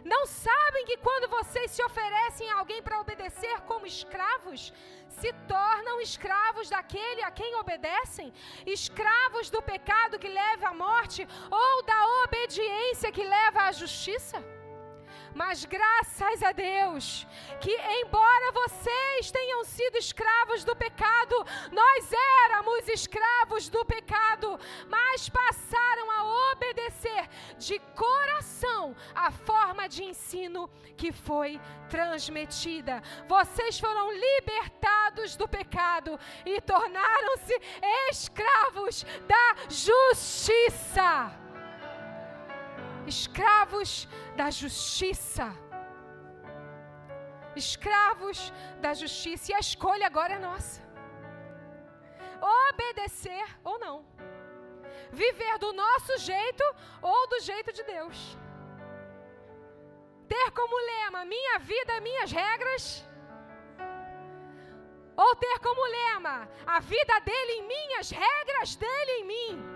Não 0.05 0.26
sabem 0.26 0.87
que 0.87 0.96
quando 0.96 1.29
vocês 1.29 1.70
se 1.70 1.83
oferecem 1.83 2.50
a 2.50 2.59
alguém 2.59 2.83
para 2.83 3.00
obedecer 3.00 3.61
como 3.62 3.87
escravos, 3.87 4.72
se 5.09 5.31
tornam 5.46 6.00
escravos 6.00 6.70
daquele 6.70 7.22
a 7.22 7.31
quem 7.31 7.55
obedecem? 7.57 8.33
Escravos 8.66 9.50
do 9.50 9.61
pecado 9.61 10.18
que 10.18 10.29
leva 10.29 10.68
à 10.68 10.74
morte 10.74 11.29
ou 11.50 11.83
da 11.83 12.00
obediência 12.24 13.12
que 13.12 13.22
leva 13.22 13.62
à 13.62 13.72
justiça? 13.72 14.42
Mas 15.35 15.64
graças 15.64 16.43
a 16.43 16.53
Deus, 16.53 17.27
que 17.61 17.71
embora 17.71 18.53
vocês 18.53 19.31
tenham 19.31 19.64
sido 19.64 19.97
escravos 19.97 20.64
do 20.64 20.75
pecado, 20.75 21.35
nós 21.73 22.11
éramos 22.45 22.88
escravos 22.88 23.69
do 23.69 23.85
pecado, 23.85 24.59
mas 24.88 25.29
passaram 25.29 26.11
a 26.11 26.53
obedecer 26.53 27.29
de 27.59 27.79
coração 27.95 28.97
a 29.14 29.31
forma 29.31 29.88
de 29.88 30.05
ensino 30.05 30.69
que 30.97 31.12
foi 31.12 31.61
transmitida. 31.88 33.03
Vocês 33.29 33.79
foram 33.79 34.12
libertados 34.12 35.37
do 35.37 35.49
pecado 35.49 36.19
e 36.45 36.61
tornaram-se 36.61 37.55
escravos 38.11 39.05
da 39.27 39.55
justiça 39.69 41.50
escravos 43.14 43.90
da 44.40 44.49
justiça. 44.61 45.46
Escravos 47.64 48.38
da 48.85 48.92
justiça. 49.03 49.46
E 49.51 49.55
a 49.55 49.64
escolha 49.68 50.07
agora 50.11 50.35
é 50.35 50.46
nossa: 50.51 50.81
obedecer 52.68 53.46
ou 53.70 53.79
não. 53.85 53.96
Viver 55.23 55.55
do 55.64 55.70
nosso 55.85 56.12
jeito 56.31 56.64
ou 57.12 57.20
do 57.33 57.40
jeito 57.51 57.73
de 57.79 57.83
Deus. 57.94 58.18
Ter 60.33 60.49
como 60.59 60.85
lema 60.92 61.25
minha 61.35 61.57
vida, 61.70 62.01
minhas 62.09 62.31
regras. 62.42 62.85
Ou 65.25 65.31
ter 65.44 65.57
como 65.66 65.90
lema 65.99 66.37
a 66.75 66.79
vida 66.92 67.16
dele 67.29 67.53
em 67.59 67.66
mim, 67.73 67.88
as 68.03 68.11
regras 68.11 68.77
dele 68.77 69.12
em 69.18 69.25
mim. 69.33 69.69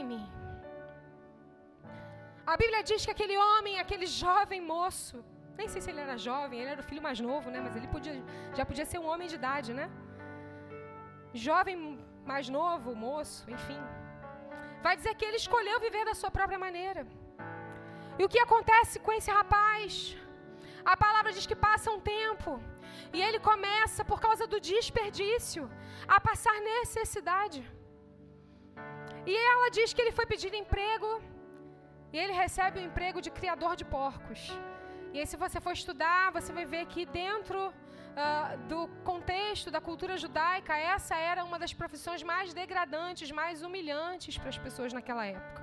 Em 0.00 0.04
mim. 0.12 0.24
A 2.52 2.56
Bíblia 2.62 2.82
diz 2.90 3.04
que 3.04 3.14
aquele 3.16 3.36
homem, 3.46 3.74
aquele 3.84 4.06
jovem 4.06 4.60
moço, 4.74 5.16
nem 5.58 5.68
sei 5.72 5.80
se 5.82 5.90
ele 5.90 6.00
era 6.06 6.16
jovem, 6.28 6.60
ele 6.60 6.72
era 6.74 6.82
o 6.84 6.88
filho 6.90 7.02
mais 7.08 7.18
novo, 7.20 7.50
né? 7.50 7.60
Mas 7.64 7.74
ele 7.76 7.88
podia, 7.94 8.14
já 8.58 8.64
podia 8.70 8.86
ser 8.92 8.98
um 8.98 9.08
homem 9.12 9.28
de 9.32 9.36
idade, 9.40 9.70
né? 9.80 9.86
Jovem 11.48 11.76
mais 12.32 12.48
novo, 12.58 12.94
moço, 13.06 13.50
enfim. 13.56 13.80
Vai 14.86 14.94
dizer 14.96 15.14
que 15.14 15.24
ele 15.28 15.40
escolheu 15.44 15.78
viver 15.86 16.04
da 16.10 16.14
sua 16.20 16.30
própria 16.36 16.58
maneira. 16.66 17.02
E 18.18 18.24
o 18.24 18.30
que 18.32 18.40
acontece 18.46 18.98
com 19.04 19.12
esse 19.18 19.30
rapaz? 19.38 20.16
A 20.92 20.96
palavra 21.04 21.32
diz 21.36 21.46
que 21.50 21.62
passa 21.68 21.90
um 21.96 22.00
tempo 22.00 22.52
e 23.16 23.20
ele 23.26 23.38
começa, 23.50 24.04
por 24.10 24.18
causa 24.26 24.46
do 24.52 24.58
desperdício, 24.72 25.70
a 26.16 26.18
passar 26.28 26.56
necessidade. 26.74 27.60
E 29.26 29.34
ela 29.52 29.70
diz 29.70 29.92
que 29.92 30.00
ele 30.02 30.12
foi 30.12 30.26
pedir 30.26 30.52
emprego 30.52 31.22
e 32.12 32.18
ele 32.18 32.32
recebe 32.32 32.80
o 32.80 32.82
emprego 32.82 33.20
de 33.20 33.30
criador 33.30 33.74
de 33.76 33.84
porcos. 33.84 34.40
E 35.12 35.18
aí, 35.20 35.26
se 35.26 35.36
você 35.36 35.60
for 35.60 35.72
estudar, 35.72 36.32
você 36.32 36.52
vai 36.52 36.64
ver 36.64 36.86
que 36.86 37.04
dentro 37.06 37.60
uh, 37.68 38.58
do 38.70 38.88
contexto 39.04 39.70
da 39.70 39.80
cultura 39.80 40.16
judaica, 40.16 40.76
essa 40.76 41.14
era 41.14 41.44
uma 41.44 41.58
das 41.58 41.72
profissões 41.72 42.22
mais 42.22 42.52
degradantes, 42.52 43.30
mais 43.30 43.62
humilhantes 43.62 44.36
para 44.38 44.48
as 44.48 44.58
pessoas 44.58 44.92
naquela 44.92 45.26
época. 45.26 45.62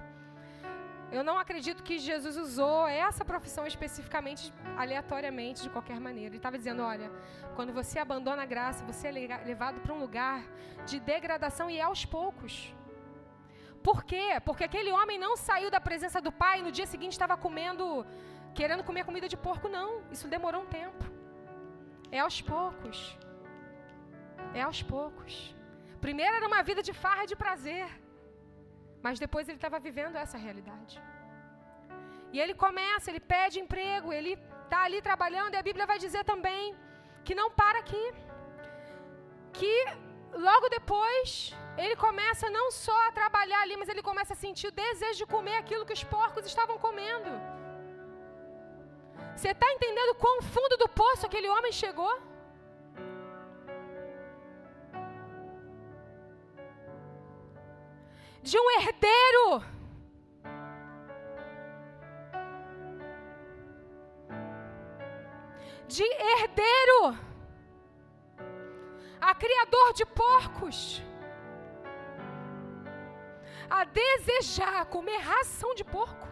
Eu 1.11 1.23
não 1.23 1.39
acredito 1.39 1.81
que 1.81 1.97
Jesus 1.97 2.37
usou 2.37 2.87
essa 2.87 3.25
profissão 3.25 3.65
especificamente, 3.65 4.53
aleatoriamente, 4.77 5.63
de 5.63 5.69
qualquer 5.69 5.99
maneira. 5.99 6.29
Ele 6.29 6.37
estava 6.37 6.55
dizendo: 6.55 6.83
olha, 6.83 7.11
quando 7.55 7.73
você 7.73 7.97
abandona 7.97 8.43
a 8.43 8.45
graça, 8.45 8.85
você 8.85 9.07
é 9.07 9.11
levado 9.43 9.79
para 9.81 9.93
um 9.93 9.99
lugar 9.99 10.43
de 10.85 10.99
degradação 10.99 11.67
e 11.69 11.81
aos 11.81 12.05
poucos. 12.05 12.75
Por 13.87 14.03
quê? 14.03 14.27
Porque 14.45 14.63
aquele 14.63 14.91
homem 14.91 15.17
não 15.25 15.35
saiu 15.37 15.69
da 15.75 15.81
presença 15.87 16.19
do 16.25 16.31
pai 16.31 16.59
e 16.59 16.63
no 16.63 16.71
dia 16.71 16.87
seguinte 16.93 17.13
estava 17.13 17.37
comendo, 17.37 17.85
querendo 18.53 18.83
comer 18.83 19.03
comida 19.09 19.27
de 19.33 19.37
porco, 19.37 19.67
não. 19.77 19.89
Isso 20.11 20.27
demorou 20.27 20.61
um 20.63 20.71
tempo. 20.79 21.03
É 22.11 22.19
aos 22.19 22.41
poucos. 22.41 23.17
É 24.53 24.61
aos 24.61 24.81
poucos. 24.81 25.55
Primeiro 26.05 26.35
era 26.39 26.47
uma 26.47 26.61
vida 26.69 26.81
de 26.81 26.93
farra 26.93 27.25
de 27.25 27.35
prazer. 27.35 27.87
Mas 29.05 29.19
depois 29.19 29.47
ele 29.47 29.57
estava 29.57 29.79
vivendo 29.79 30.15
essa 30.15 30.37
realidade. 30.37 31.01
E 32.33 32.39
ele 32.39 32.53
começa, 32.53 33.09
ele 33.09 33.19
pede 33.19 33.59
emprego, 33.59 34.11
ele 34.13 34.33
está 34.63 34.83
ali 34.83 35.01
trabalhando, 35.01 35.53
e 35.53 35.57
a 35.57 35.63
Bíblia 35.69 35.85
vai 35.91 35.97
dizer 35.97 36.23
também 36.23 36.75
que 37.25 37.33
não 37.33 37.49
para 37.61 37.79
aqui. 37.79 38.05
Que 39.59 39.75
logo 40.47 40.69
depois 40.69 41.55
ele 41.85 41.95
começa 42.05 42.49
não 42.57 42.67
só 42.71 42.97
a 43.07 43.11
trabalhar 43.19 43.61
ali, 43.61 43.75
mas 43.81 43.89
ele 43.89 44.03
começa 44.09 44.33
a 44.33 44.41
sentir 44.45 44.67
o 44.67 44.77
desejo 44.83 45.19
de 45.19 45.31
comer 45.35 45.57
aquilo 45.57 45.85
que 45.85 45.97
os 45.99 46.03
porcos 46.15 46.45
estavam 46.45 46.77
comendo. 46.85 47.31
Você 49.35 49.49
está 49.51 49.67
entendendo 49.75 50.15
quão 50.23 50.41
fundo 50.41 50.75
do 50.83 50.89
poço 51.01 51.25
aquele 51.25 51.49
homem 51.55 51.71
chegou? 51.83 52.13
de 58.41 58.57
um 58.57 58.71
herdeiro. 58.79 59.63
De 65.87 66.03
herdeiro 66.03 67.17
a 69.19 69.35
criador 69.35 69.93
de 69.93 70.05
porcos, 70.05 71.03
a 73.69 73.83
desejar 73.83 74.85
comer 74.85 75.17
ração 75.17 75.73
de 75.75 75.83
porco. 75.83 76.29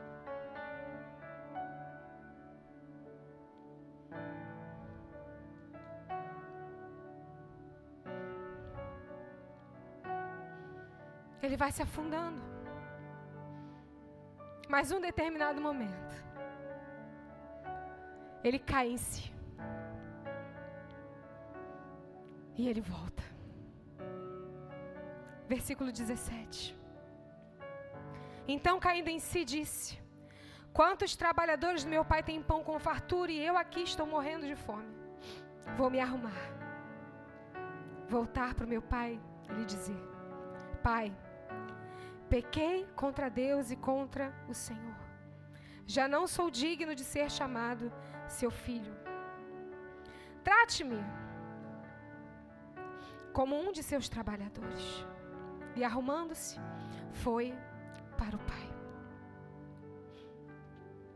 ele 11.47 11.57
vai 11.57 11.71
se 11.71 11.81
afundando. 11.81 12.41
Mas 14.69 14.91
um 14.91 14.99
determinado 14.99 15.59
momento, 15.61 16.15
ele 18.43 18.59
cai 18.59 18.89
em 18.89 18.97
si. 18.97 19.33
E 22.55 22.67
ele 22.67 22.81
volta. 22.81 23.23
Versículo 25.47 25.91
17. 25.91 26.77
Então, 28.47 28.79
caindo 28.79 29.09
em 29.09 29.19
si, 29.19 29.43
disse: 29.43 29.99
Quantos 30.73 31.15
trabalhadores 31.15 31.83
do 31.83 31.89
meu 31.89 32.05
pai 32.05 32.23
têm 32.23 32.41
pão 32.41 32.63
com 32.63 32.79
fartura 32.79 33.31
e 33.31 33.43
eu 33.43 33.57
aqui 33.57 33.81
estou 33.81 34.05
morrendo 34.05 34.47
de 34.47 34.55
fome? 34.55 34.95
Vou 35.75 35.89
me 35.89 35.99
arrumar, 35.99 36.43
voltar 38.07 38.53
para 38.55 38.65
o 38.65 38.69
meu 38.69 38.81
pai 38.81 39.19
e 39.49 39.53
lhe 39.53 39.65
dizer: 39.65 40.01
Pai, 40.81 41.13
Pequei 42.29 42.85
contra 42.93 43.29
Deus 43.29 43.71
e 43.71 43.75
contra 43.75 44.33
o 44.49 44.53
Senhor. 44.53 44.97
Já 45.85 46.07
não 46.07 46.27
sou 46.27 46.51
digno 46.51 46.93
de 46.93 47.03
ser 47.03 47.31
chamado 47.31 47.91
seu 48.27 48.51
filho. 48.51 48.93
Trate-me 50.43 51.01
como 53.31 53.55
um 53.55 53.71
de 53.71 53.81
seus 53.81 54.09
trabalhadores. 54.09 55.05
E 55.75 55.83
arrumando-se, 55.85 56.59
foi 57.23 57.53
para 58.21 58.35
o 58.39 58.43
pai. 58.51 58.67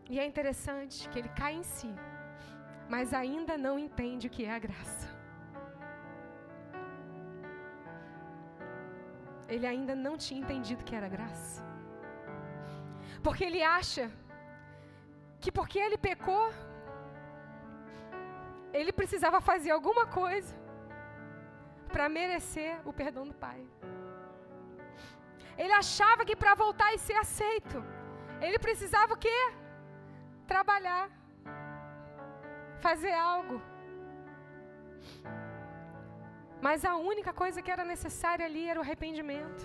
E 0.10 0.20
é 0.20 0.26
interessante 0.32 1.08
que 1.10 1.20
ele 1.20 1.32
cai 1.42 1.54
em 1.62 1.66
si, 1.76 1.94
mas 2.94 3.14
ainda 3.14 3.56
não 3.66 3.76
entende 3.88 4.28
o 4.28 4.34
que 4.36 4.46
é 4.46 4.54
a 4.58 4.62
graça. 4.68 5.08
ele 9.54 9.68
ainda 9.68 9.94
não 10.06 10.16
tinha 10.24 10.40
entendido 10.44 10.86
que 10.88 10.96
era 11.00 11.14
graça. 11.16 11.62
Porque 13.26 13.44
ele 13.44 13.62
acha 13.62 14.06
que 15.42 15.52
porque 15.58 15.78
ele 15.86 15.98
pecou, 15.98 16.46
ele 18.80 18.94
precisava 19.00 19.42
fazer 19.50 19.72
alguma 19.72 20.06
coisa 20.20 20.56
para 21.92 22.08
merecer 22.08 22.72
o 22.90 22.94
perdão 23.02 23.26
do 23.28 23.36
Pai. 23.46 23.62
Ele 25.62 25.76
achava 25.82 26.26
que 26.28 26.36
para 26.42 26.54
voltar 26.62 26.90
e 26.94 27.02
ser 27.08 27.18
aceito, 27.24 27.80
ele 28.46 28.60
precisava 28.68 29.14
o 29.16 29.22
quê? 29.26 29.40
Trabalhar, 30.52 31.04
fazer 32.86 33.14
algo. 33.34 33.58
Mas 36.68 36.86
a 36.92 36.96
única 37.12 37.34
coisa 37.42 37.62
que 37.62 37.74
era 37.76 37.86
necessária 37.94 38.46
ali 38.48 38.64
era 38.72 38.80
o 38.80 38.86
arrependimento. 38.86 39.64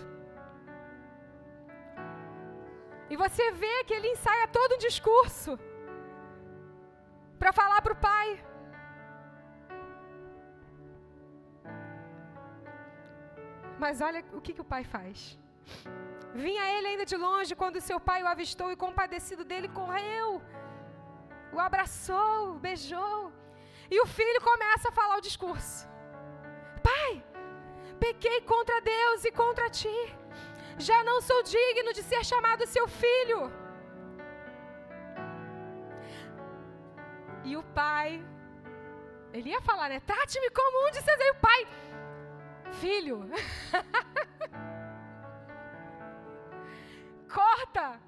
E 3.12 3.16
você 3.24 3.46
vê 3.62 3.74
que 3.86 3.94
ele 3.96 4.12
ensaia 4.14 4.46
todo 4.58 4.76
um 4.76 4.84
discurso 4.88 5.52
para 7.40 7.52
falar 7.60 7.80
para 7.80 7.96
o 7.96 8.02
pai. 8.10 8.28
Mas 13.82 14.00
olha 14.08 14.22
o 14.38 14.40
que, 14.44 14.54
que 14.56 14.64
o 14.66 14.70
pai 14.74 14.84
faz. 14.96 15.18
Vinha 16.44 16.64
ele 16.74 16.88
ainda 16.88 17.06
de 17.12 17.16
longe 17.16 17.54
quando 17.60 17.80
seu 17.80 17.98
pai 18.08 18.22
o 18.22 18.30
avistou 18.32 18.70
e, 18.70 18.76
compadecido 18.84 19.44
dele, 19.50 19.68
correu, 19.68 20.42
o 21.52 21.58
abraçou, 21.58 22.58
beijou. 22.66 23.32
E 23.90 24.00
o 24.00 24.06
filho 24.06 24.40
começa 24.50 24.88
a 24.88 24.92
falar 24.92 25.16
o 25.16 25.26
discurso. 25.28 25.88
Pai, 26.88 27.24
pequei 27.98 28.40
contra 28.42 28.80
Deus 28.80 29.24
e 29.24 29.32
contra 29.32 29.70
ti. 29.70 29.98
Já 30.78 31.02
não 31.04 31.20
sou 31.28 31.42
digno 31.42 31.92
de 31.92 32.02
ser 32.02 32.22
chamado 32.24 32.66
seu 32.66 32.86
filho. 32.86 33.40
E 37.44 37.56
o 37.56 37.62
pai, 37.62 38.24
ele 39.32 39.50
ia 39.50 39.62
falar, 39.62 39.88
né? 39.88 40.00
Trate-me 40.00 40.50
como 40.50 40.86
um 40.86 40.90
de 40.90 41.00
seus. 41.00 41.20
E 41.20 41.30
o 41.30 41.36
pai, 41.36 41.66
filho, 42.72 43.16
corta. 47.36 48.00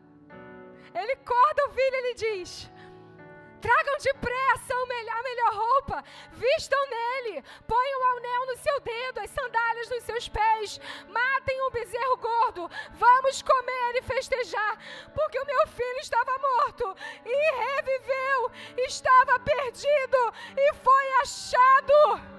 Ele 0.94 1.16
corta 1.16 1.66
o 1.66 1.72
filho, 1.76 1.96
ele 1.96 2.14
diz: 2.14 2.70
Tragam 3.60 3.96
depressa 3.98 4.74
a 4.74 5.22
melhor 5.22 5.52
roupa, 5.52 6.04
vistam 6.32 6.82
nele, 6.88 7.44
ponham 7.66 8.00
o 8.00 8.16
anel 8.16 8.46
no 8.46 8.56
seu 8.56 8.80
dedo, 8.80 9.20
as 9.20 9.30
sandálias 9.30 9.90
nos 9.90 10.04
seus 10.04 10.28
pés, 10.28 10.80
matem 11.08 11.60
um 11.62 11.70
bezerro 11.70 12.16
gordo, 12.16 12.70
vamos 12.92 13.42
comer 13.42 13.96
e 13.96 14.02
festejar, 14.02 14.78
porque 15.14 15.38
o 15.38 15.46
meu 15.46 15.66
filho 15.68 16.00
estava 16.00 16.38
morto 16.38 16.96
e 17.26 17.36
reviveu, 17.64 18.50
estava 18.78 19.38
perdido 19.40 20.20
e 20.56 20.74
foi 20.74 21.06
achado. 21.22 22.38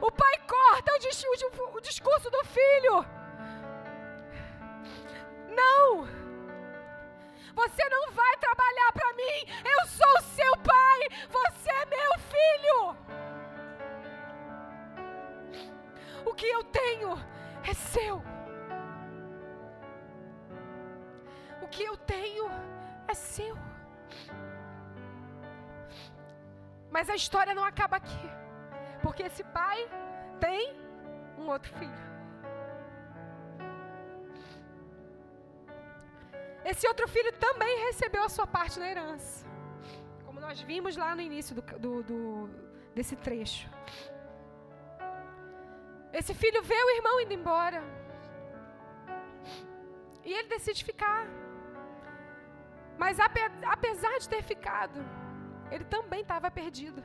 O 0.00 0.10
pai 0.10 0.36
corta 0.46 0.92
o 1.74 1.80
discurso 1.80 2.30
do 2.30 2.44
filho. 2.44 3.19
Não! 5.60 6.20
Você 7.60 7.88
não 7.94 8.04
vai 8.12 8.34
trabalhar 8.38 8.90
para 8.92 9.12
mim. 9.20 9.38
Eu 9.74 9.86
sou 9.86 10.20
seu 10.22 10.52
pai. 10.72 11.00
Você 11.38 11.70
é 11.70 11.84
meu 11.96 12.12
filho. 12.32 12.78
O 16.24 16.34
que 16.34 16.46
eu 16.46 16.62
tenho 16.64 17.10
é 17.70 17.74
seu. 17.74 18.22
O 21.62 21.68
que 21.68 21.84
eu 21.84 21.96
tenho 21.96 22.46
é 23.08 23.14
seu. 23.14 23.56
Mas 26.90 27.08
a 27.08 27.14
história 27.14 27.54
não 27.54 27.64
acaba 27.64 27.96
aqui. 27.96 28.30
Porque 29.02 29.22
esse 29.24 29.44
pai 29.44 29.88
tem 30.38 30.76
um 31.38 31.48
outro 31.48 31.72
filho. 31.78 32.09
Esse 36.64 36.86
outro 36.86 37.06
filho 37.08 37.32
também 37.32 37.86
recebeu 37.86 38.22
a 38.22 38.28
sua 38.28 38.46
parte 38.46 38.78
na 38.78 38.88
herança. 38.88 39.46
Como 40.24 40.40
nós 40.40 40.60
vimos 40.60 40.96
lá 40.96 41.14
no 41.14 41.22
início 41.22 41.54
do, 41.54 41.62
do, 41.62 42.02
do, 42.02 42.50
desse 42.94 43.16
trecho. 43.16 43.68
Esse 46.12 46.34
filho 46.34 46.62
vê 46.62 46.74
o 46.74 46.90
irmão 46.96 47.20
indo 47.20 47.32
embora. 47.32 47.82
E 50.24 50.32
ele 50.32 50.48
decide 50.48 50.84
ficar. 50.84 51.26
Mas 52.98 53.18
apesar 53.18 54.18
de 54.18 54.28
ter 54.28 54.42
ficado, 54.42 55.00
ele 55.70 55.84
também 55.84 56.20
estava 56.20 56.50
perdido. 56.50 57.02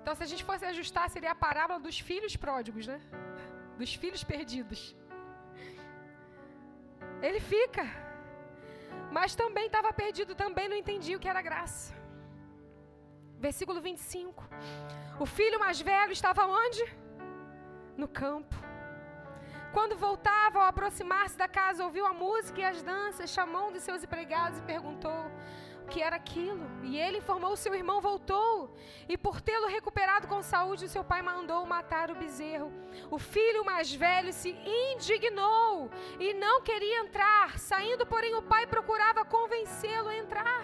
Então, 0.00 0.14
se 0.14 0.22
a 0.22 0.26
gente 0.26 0.44
fosse 0.44 0.64
ajustar, 0.64 1.08
seria 1.10 1.32
a 1.32 1.34
parábola 1.34 1.80
dos 1.80 1.98
filhos 1.98 2.34
pródigos, 2.36 2.86
né? 2.86 3.00
Dos 3.76 3.94
filhos 3.94 4.24
perdidos. 4.24 4.96
Ele 7.20 7.40
fica, 7.40 7.84
mas 9.10 9.34
também 9.34 9.66
estava 9.66 9.92
perdido, 9.92 10.34
também 10.34 10.68
não 10.68 10.76
entendia 10.76 11.16
o 11.16 11.20
que 11.20 11.28
era 11.28 11.42
graça. 11.42 11.94
Versículo 13.38 13.80
25. 13.80 14.48
O 15.18 15.26
filho 15.26 15.58
mais 15.58 15.80
velho 15.80 16.12
estava 16.12 16.46
onde? 16.46 16.84
No 17.96 18.08
campo. 18.08 18.54
Quando 19.72 19.96
voltava, 19.96 20.60
ao 20.60 20.66
aproximar-se 20.66 21.36
da 21.36 21.46
casa, 21.46 21.84
ouviu 21.84 22.06
a 22.06 22.12
música 22.12 22.60
e 22.60 22.64
as 22.64 22.82
danças, 22.82 23.30
chamou 23.30 23.68
um 23.68 23.72
de 23.72 23.80
seus 23.80 24.02
empregados 24.02 24.58
e 24.58 24.62
perguntou 24.62 25.30
que 25.88 26.02
era 26.02 26.16
aquilo. 26.16 26.66
E 26.82 26.98
ele 26.98 27.18
informou: 27.18 27.56
seu 27.56 27.74
irmão 27.74 28.00
voltou, 28.00 28.76
e 29.08 29.16
por 29.16 29.40
tê-lo 29.40 29.66
recuperado 29.66 30.28
com 30.28 30.42
saúde, 30.42 30.84
o 30.84 30.88
seu 30.88 31.02
pai 31.02 31.22
mandou 31.22 31.64
matar 31.66 32.10
o 32.10 32.14
bezerro. 32.14 32.72
O 33.10 33.18
filho 33.18 33.64
mais 33.64 33.92
velho 33.92 34.32
se 34.32 34.50
indignou 34.50 35.90
e 36.20 36.34
não 36.34 36.62
queria 36.62 37.00
entrar. 37.00 37.58
Saindo, 37.58 38.06
porém, 38.06 38.34
o 38.34 38.42
pai 38.42 38.66
procurava 38.66 39.24
convencê-lo 39.24 40.08
a 40.08 40.16
entrar. 40.16 40.62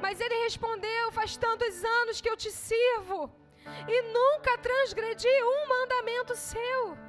Mas 0.00 0.20
ele 0.20 0.44
respondeu: 0.44 1.12
Faz 1.12 1.36
tantos 1.36 1.82
anos 1.84 2.20
que 2.20 2.30
eu 2.30 2.36
te 2.36 2.50
sirvo 2.50 3.30
e 3.86 4.02
nunca 4.02 4.58
transgredi 4.58 5.28
um 5.42 5.68
mandamento 5.68 6.34
seu. 6.34 7.07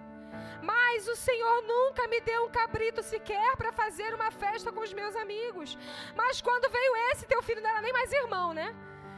Mas 0.61 1.07
o 1.07 1.15
Senhor 1.15 1.61
nunca 1.63 2.07
me 2.07 2.19
deu 2.21 2.45
um 2.45 2.49
cabrito 2.49 3.01
sequer 3.01 3.55
para 3.55 3.71
fazer 3.71 4.13
uma 4.13 4.31
festa 4.31 4.71
com 4.71 4.81
os 4.81 4.93
meus 4.93 5.15
amigos. 5.15 5.77
Mas 6.15 6.41
quando 6.41 6.71
veio 6.71 6.95
esse 7.11 7.25
teu 7.25 7.41
filho, 7.41 7.61
não 7.61 7.69
era 7.69 7.81
nem 7.81 7.93
mais 7.93 8.11
irmão, 8.11 8.53
né? 8.53 8.75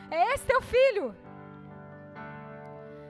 É 0.10 0.34
esse 0.34 0.46
teu 0.46 0.62
filho 0.62 1.16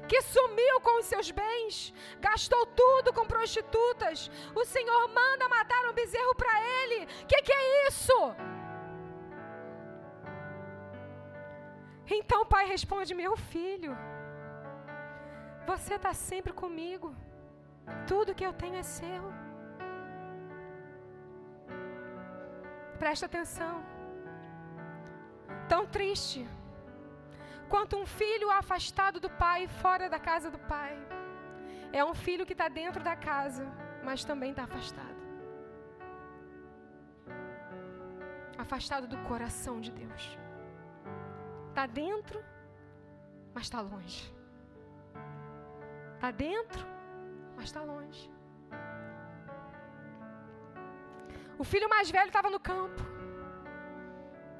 que 0.07 0.21
sumiu 0.21 0.81
com 0.81 0.99
os 0.99 1.05
seus 1.05 1.31
bens, 1.31 1.93
gastou 2.19 2.65
tudo 2.65 3.13
com 3.13 3.25
prostitutas. 3.25 4.29
O 4.53 4.65
Senhor 4.65 5.07
manda 5.07 5.47
matar 5.47 5.89
um 5.89 5.93
bezerro 5.93 6.35
para 6.35 6.53
ele. 6.61 7.05
O 7.05 7.25
que, 7.27 7.41
que 7.41 7.53
é 7.53 7.87
isso? 7.87 8.35
Então 12.17 12.41
o 12.41 12.45
pai 12.45 12.65
responde: 12.65 13.13
Meu 13.13 13.37
filho, 13.37 13.97
você 15.65 15.95
está 15.95 16.13
sempre 16.13 16.51
comigo. 16.51 17.15
Tudo 18.07 18.35
que 18.35 18.45
eu 18.45 18.53
tenho 18.53 18.75
é 18.75 18.83
seu. 18.83 19.23
Presta 22.99 23.25
atenção. 23.25 23.83
Tão 25.67 25.85
triste 25.85 26.47
quanto 27.69 27.97
um 27.97 28.05
filho 28.05 28.49
afastado 28.51 29.19
do 29.19 29.29
pai, 29.29 29.67
fora 29.67 30.09
da 30.09 30.19
casa 30.19 30.51
do 30.51 30.59
pai. 30.59 30.93
É 31.93 32.03
um 32.03 32.13
filho 32.13 32.45
que 32.45 32.53
está 32.53 32.67
dentro 32.67 33.03
da 33.03 33.15
casa, 33.15 33.65
mas 34.03 34.23
também 34.23 34.51
está 34.51 34.63
afastado. 34.63 35.19
Afastado 38.57 39.07
do 39.07 39.17
coração 39.29 39.81
de 39.81 39.91
Deus. 39.91 40.37
Está 41.69 41.85
dentro, 41.87 42.43
mas 43.53 43.63
está 43.63 43.81
longe. 43.81 44.33
Está 46.15 46.29
dentro, 46.31 46.85
mas 47.61 47.69
está 47.69 47.83
longe. 47.83 48.23
O 51.61 51.63
filho 51.71 51.87
mais 51.93 52.09
velho 52.15 52.31
estava 52.31 52.49
no 52.49 52.59
campo, 52.59 53.01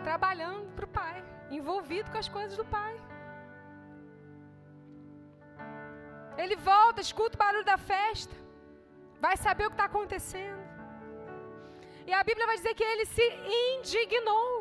trabalhando 0.08 0.68
para 0.76 0.86
o 0.86 0.93
pai, 0.99 1.18
envolvido 1.49 2.12
com 2.12 2.20
as 2.24 2.30
coisas 2.30 2.56
do 2.56 2.66
pai. 2.78 2.93
Ele 6.38 6.56
volta, 6.56 7.02
escuta 7.02 7.36
o 7.38 7.43
barulho 7.43 7.66
da 7.66 7.78
festa, 7.93 8.36
vai 9.20 9.36
saber 9.36 9.66
o 9.66 9.72
que 9.72 9.80
está 9.80 9.86
acontecendo. 9.86 10.62
E 12.06 12.14
a 12.14 12.24
Bíblia 12.24 12.45
vai 12.45 12.58
dizer 12.58 12.76
que 12.76 12.84
ele 12.84 13.06
se 13.16 13.28
indignou. 13.72 14.61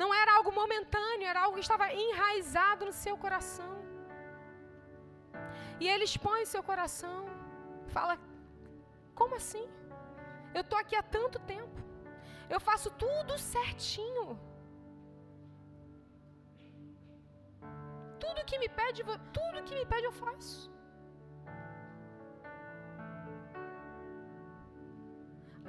Não 0.00 0.08
era 0.20 0.36
algo 0.36 0.50
momentâneo, 0.60 1.28
era 1.32 1.42
algo 1.44 1.56
que 1.58 1.66
estava 1.66 1.92
enraizado 1.92 2.86
no 2.88 2.94
seu 3.04 3.16
coração. 3.24 3.72
E 5.82 5.88
ele 5.92 6.04
expõe 6.10 6.46
seu 6.54 6.62
coração. 6.70 7.18
Fala: 7.96 8.14
Como 9.20 9.34
assim? 9.40 9.66
Eu 10.54 10.62
estou 10.62 10.78
aqui 10.78 10.96
há 10.96 11.02
tanto 11.02 11.38
tempo. 11.54 11.78
Eu 12.54 12.60
faço 12.68 12.88
tudo 13.04 13.38
certinho. 13.54 14.26
Tudo 18.24 18.46
que 18.48 18.58
me 18.62 18.68
pede, 18.80 19.02
tudo 19.38 19.64
que 19.66 19.74
me 19.78 19.86
pede 19.92 20.06
eu 20.10 20.14
faço. 20.24 20.70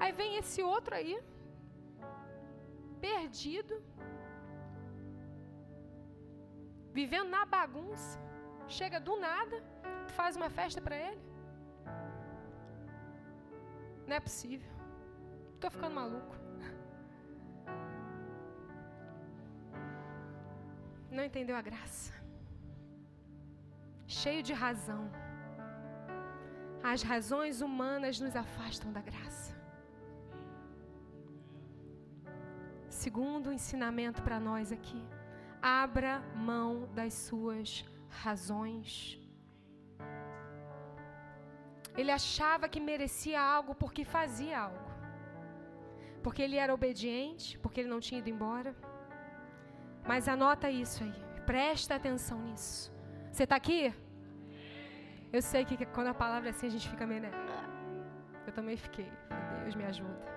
Aí 0.02 0.12
vem 0.20 0.32
esse 0.42 0.62
outro 0.62 0.94
aí, 1.00 1.14
perdido, 3.06 3.76
vivendo 7.00 7.30
na 7.36 7.44
bagunça, 7.46 8.20
chega 8.68 9.00
do 9.08 9.16
nada, 9.28 9.58
faz 10.18 10.36
uma 10.40 10.50
festa 10.50 10.80
para 10.86 10.98
ele. 11.08 11.22
Não 14.08 14.16
é 14.16 14.20
possível. 14.20 14.72
Estou 15.56 15.72
ficando 15.72 15.96
maluco. 15.96 16.36
Não 21.10 21.24
entendeu 21.30 21.56
a 21.56 21.62
graça. 21.62 22.14
Cheio 24.08 24.44
de 24.44 24.54
razão. 24.54 25.04
As 26.92 27.02
razões 27.02 27.62
humanas 27.62 28.20
nos 28.20 28.36
afastam 28.36 28.92
da 28.92 29.02
graça. 29.02 29.52
Segundo 32.90 33.54
ensinamento 33.58 34.22
para 34.22 34.40
nós 34.40 34.72
aqui 34.72 35.02
abra 35.64 36.22
mão 36.36 36.90
das 36.94 37.14
suas 37.14 37.86
razões. 38.10 39.18
Ele 41.96 42.12
achava 42.12 42.68
que 42.68 42.82
merecia 42.82 43.40
algo 43.42 43.74
porque 43.74 44.04
fazia 44.04 44.60
algo. 44.60 44.92
Porque 46.22 46.42
ele 46.42 46.58
era 46.58 46.74
obediente, 46.74 47.58
porque 47.60 47.80
ele 47.80 47.90
não 47.90 48.02
tinha 48.02 48.20
ido 48.20 48.30
embora. 48.30 48.76
Mas 50.06 50.28
anota 50.28 50.70
isso 50.70 51.02
aí, 51.04 51.16
presta 51.46 51.96
atenção 51.96 52.40
nisso. 52.42 52.92
Você 53.32 53.44
está 53.44 53.56
aqui? 53.56 53.94
Eu 55.32 55.42
sei 55.42 55.64
que 55.66 55.86
quando 55.86 56.08
a 56.08 56.14
palavra 56.14 56.50
é 56.50 56.52
assim 56.52 56.68
a 56.68 56.70
gente 56.70 56.90
fica 56.90 57.08
meio. 57.08 57.22
Né? 57.22 57.32
Eu 58.46 58.54
também 58.54 58.76
fiquei. 58.76 59.10
Deus 59.62 59.76
me 59.76 59.86
ajuda. 59.86 60.34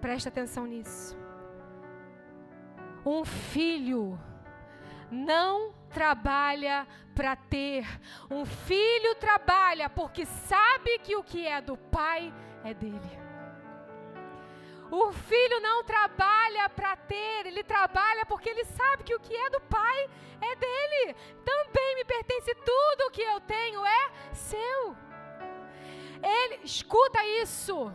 Presta 0.00 0.28
atenção 0.28 0.66
nisso. 0.66 1.16
Um 3.04 3.24
filho 3.24 4.18
não 5.10 5.74
trabalha 5.90 6.86
para 7.14 7.36
ter. 7.36 7.86
Um 8.30 8.44
filho 8.44 9.14
trabalha 9.16 9.88
porque 9.90 10.24
sabe 10.24 10.98
que 10.98 11.16
o 11.16 11.22
que 11.22 11.46
é 11.46 11.60
do 11.60 11.76
pai 11.76 12.32
é 12.64 12.72
dele. 12.72 13.22
O 14.90 15.10
filho 15.10 15.58
não 15.60 15.82
trabalha 15.82 16.68
para 16.68 16.94
ter, 16.96 17.46
ele 17.46 17.64
trabalha 17.64 18.26
porque 18.26 18.48
ele 18.48 18.64
sabe 18.64 19.04
que 19.04 19.14
o 19.14 19.20
que 19.20 19.34
é 19.34 19.50
do 19.50 19.60
pai 19.62 20.10
é 20.40 20.54
dele. 20.54 21.16
Também 21.44 21.94
me 21.96 22.04
pertence 22.04 22.54
tudo 22.56 23.06
o 23.06 23.10
que 23.10 23.22
eu 23.22 23.40
tenho 23.40 23.84
é 23.86 24.10
seu. 24.32 24.96
Ele 26.22 26.60
escuta 26.62 27.24
isso. 27.42 27.92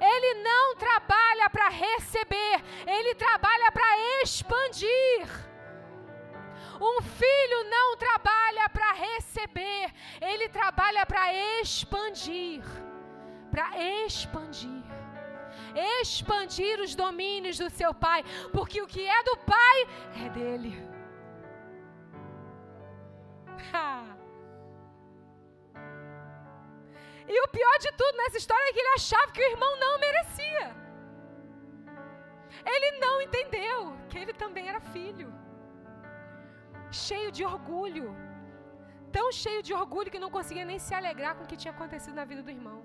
Ele 0.00 0.42
não 0.42 0.76
trabalha 0.76 1.50
para 1.50 1.68
receber, 1.68 2.62
ele 2.86 3.14
trabalha 3.14 3.72
para 3.72 4.22
expandir. 4.22 5.48
Um 6.80 7.02
filho 7.02 7.64
não 7.68 7.96
trabalha 7.96 8.68
para 8.68 8.92
receber, 8.92 9.92
ele 10.20 10.48
trabalha 10.48 11.04
para 11.04 11.34
expandir. 11.60 12.62
Para 13.50 13.76
expandir. 14.04 14.84
Expandir 16.00 16.80
os 16.80 16.94
domínios 16.94 17.58
do 17.58 17.68
seu 17.68 17.92
pai, 17.92 18.24
porque 18.52 18.80
o 18.80 18.86
que 18.86 19.06
é 19.06 19.22
do 19.24 19.36
pai 19.38 19.88
é 20.24 20.28
dele. 20.30 20.72
Ha. 23.70 24.18
E 27.34 27.40
o 27.44 27.48
pior 27.56 27.76
de 27.84 27.90
tudo 28.00 28.16
nessa 28.20 28.38
história 28.42 28.68
é 28.68 28.72
que 28.72 28.80
ele 28.82 28.94
achava 28.98 29.32
que 29.32 29.42
o 29.42 29.50
irmão 29.52 29.72
não 29.84 29.94
merecia. 30.06 30.66
Ele 32.74 32.90
não 33.04 33.20
entendeu 33.26 33.96
que 34.08 34.18
ele 34.18 34.32
também 34.42 34.68
era 34.68 34.80
filho. 34.80 35.28
Cheio 36.90 37.30
de 37.30 37.44
orgulho, 37.44 38.06
tão 39.16 39.30
cheio 39.30 39.62
de 39.62 39.74
orgulho 39.74 40.10
que 40.10 40.24
não 40.24 40.30
conseguia 40.36 40.64
nem 40.64 40.78
se 40.78 40.94
alegrar 40.94 41.34
com 41.34 41.44
o 41.44 41.46
que 41.50 41.60
tinha 41.62 41.74
acontecido 41.74 42.14
na 42.14 42.24
vida 42.24 42.42
do 42.42 42.50
irmão. 42.50 42.80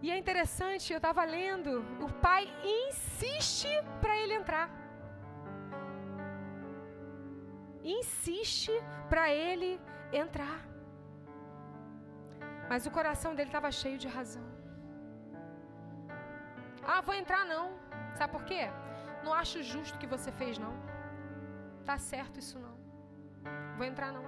E 0.00 0.10
é 0.10 0.16
interessante, 0.16 0.92
eu 0.92 0.98
estava 0.98 1.24
lendo, 1.24 1.84
o 2.06 2.08
pai 2.26 2.44
insiste 2.64 3.68
para 4.00 4.16
ele 4.16 4.34
entrar. 4.34 4.70
Insiste 7.82 8.72
para 9.10 9.32
ele 9.32 9.80
entrar. 10.12 10.67
Mas 12.70 12.86
o 12.86 12.90
coração 12.90 13.34
dele 13.34 13.48
estava 13.48 13.70
cheio 13.70 13.98
de 13.98 14.08
razão. 14.16 14.46
Ah, 16.82 17.00
vou 17.00 17.14
entrar 17.14 17.44
não. 17.44 17.66
Sabe 18.18 18.32
por 18.32 18.44
quê? 18.44 18.62
Não 19.24 19.32
acho 19.32 19.62
justo 19.62 19.96
o 19.96 19.98
que 19.98 20.06
você 20.06 20.30
fez, 20.40 20.58
não. 20.58 20.74
Tá 21.84 21.96
certo 21.98 22.38
isso 22.38 22.58
não. 22.58 22.76
Vou 23.76 23.86
entrar 23.86 24.12
não. 24.12 24.24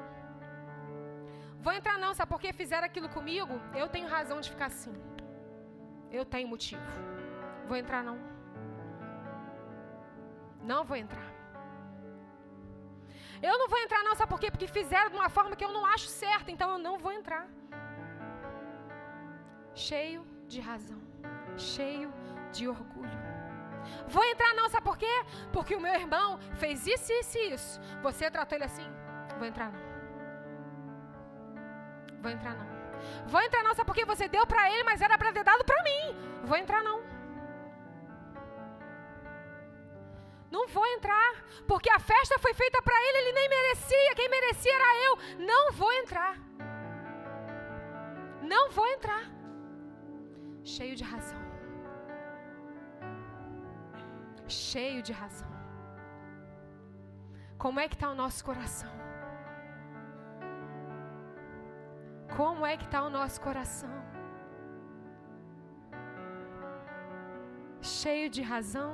Vou 1.64 1.72
entrar 1.72 1.98
não, 1.98 2.14
sabe 2.14 2.30
por 2.30 2.40
que 2.40 2.52
fizeram 2.52 2.86
aquilo 2.86 3.08
comigo? 3.16 3.54
Eu 3.74 3.88
tenho 3.88 4.08
razão 4.08 4.40
de 4.40 4.50
ficar 4.50 4.66
assim. 4.66 4.94
Eu 6.10 6.24
tenho 6.24 6.48
motivo. 6.48 6.82
Vou 7.68 7.76
entrar 7.76 8.02
não. 8.02 8.18
Não 10.62 10.84
vou 10.84 10.96
entrar. 10.96 11.28
Eu 13.42 13.58
não 13.58 13.68
vou 13.68 13.78
entrar 13.78 14.02
não, 14.02 14.14
sabe 14.14 14.30
por 14.30 14.40
quê? 14.40 14.50
Porque 14.50 14.66
fizeram 14.66 15.10
de 15.10 15.16
uma 15.16 15.30
forma 15.30 15.56
que 15.56 15.64
eu 15.64 15.72
não 15.72 15.84
acho 15.86 16.06
certa, 16.06 16.50
então 16.50 16.70
eu 16.72 16.78
não 16.78 16.98
vou 16.98 17.12
entrar. 17.12 17.46
Cheio 19.74 20.26
de 20.46 20.60
razão, 20.60 21.00
cheio 21.56 22.12
de 22.52 22.68
orgulho. 22.68 23.18
Vou 24.08 24.24
entrar 24.24 24.54
não, 24.54 24.68
sabe 24.68 24.84
por 24.84 24.98
quê? 24.98 25.24
Porque 25.52 25.74
o 25.74 25.80
meu 25.80 25.94
irmão 25.94 26.38
fez 26.56 26.86
isso, 26.86 27.12
isso 27.12 27.38
e 27.38 27.52
isso. 27.52 27.80
Você 28.02 28.30
tratou 28.30 28.56
ele 28.56 28.64
assim? 28.64 28.86
Vou 29.38 29.46
entrar 29.46 29.72
não. 29.72 29.80
Vou 32.20 32.30
entrar 32.30 32.54
não. 32.54 32.66
Vou 33.26 33.40
entrar 33.40 33.62
não, 33.62 33.74
sabe 33.74 33.86
por 33.86 33.94
quê? 33.94 34.04
Você 34.04 34.28
deu 34.28 34.46
para 34.46 34.70
ele, 34.70 34.84
mas 34.84 35.00
era 35.00 35.16
para 35.16 35.32
ter 35.32 35.44
dado 35.44 35.64
para 35.64 35.82
mim. 35.82 36.16
Vou 36.44 36.56
entrar 36.56 36.82
não. 36.82 37.02
Não 40.50 40.66
vou 40.66 40.84
entrar, 40.86 41.44
porque 41.66 41.88
a 41.88 42.00
festa 42.00 42.38
foi 42.40 42.52
feita 42.52 42.82
para 42.82 42.94
ele, 43.08 43.18
ele 43.18 43.32
nem 43.32 43.48
merecia, 43.48 44.14
quem 44.16 44.28
merecia 44.28 44.74
era 44.74 45.04
eu. 45.04 45.18
Não 45.38 45.72
vou 45.72 45.92
entrar. 45.92 46.36
Não 48.42 48.68
vou 48.70 48.86
entrar. 48.88 49.39
Cheio 50.74 50.94
de 50.94 51.04
razão. 51.12 51.42
Cheio 54.46 55.02
de 55.02 55.12
razão. 55.12 55.50
Como 57.58 57.80
é 57.80 57.88
que 57.88 57.96
está 57.96 58.08
o 58.10 58.14
nosso 58.14 58.44
coração? 58.44 58.92
Como 62.36 62.64
é 62.64 62.76
que 62.76 62.84
está 62.84 63.02
o 63.02 63.10
nosso 63.10 63.40
coração? 63.40 63.96
Cheio 67.80 68.30
de 68.30 68.42
razão? 68.52 68.92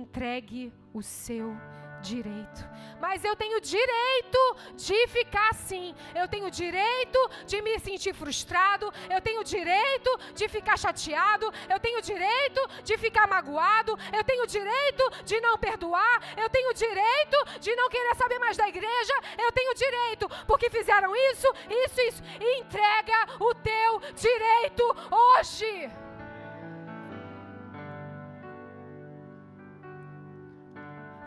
Entregue 0.00 0.72
o 0.92 1.02
seu 1.02 1.56
direito. 2.02 2.78
Mas 3.00 3.24
eu 3.24 3.36
tenho 3.36 3.60
direito 3.60 4.56
de 4.74 5.06
ficar 5.08 5.50
assim. 5.50 5.94
Eu 6.14 6.26
tenho 6.28 6.50
direito 6.50 7.30
de 7.46 7.62
me 7.62 7.78
sentir 7.78 8.14
frustrado. 8.14 8.92
Eu 9.08 9.20
tenho 9.20 9.44
direito 9.44 10.18
de 10.34 10.48
ficar 10.48 10.76
chateado. 10.76 11.52
Eu 11.68 11.78
tenho 11.78 12.02
direito 12.02 12.60
de 12.82 12.98
ficar 12.98 13.26
magoado. 13.26 13.96
Eu 14.12 14.24
tenho 14.24 14.46
direito 14.46 15.10
de 15.24 15.40
não 15.40 15.56
perdoar. 15.58 16.22
Eu 16.36 16.48
tenho 16.50 16.74
direito 16.74 17.60
de 17.60 17.74
não 17.76 17.88
querer 17.88 18.14
saber 18.16 18.38
mais 18.38 18.56
da 18.56 18.68
igreja. 18.68 19.14
Eu 19.38 19.52
tenho 19.52 19.74
direito 19.74 20.28
porque 20.46 20.68
fizeram 20.70 21.14
isso, 21.14 21.46
isso, 21.84 22.00
isso. 22.00 22.22
Entrega 22.58 23.34
o 23.38 23.54
teu 23.54 24.00
direito 24.14 24.96
hoje. 25.10 26.07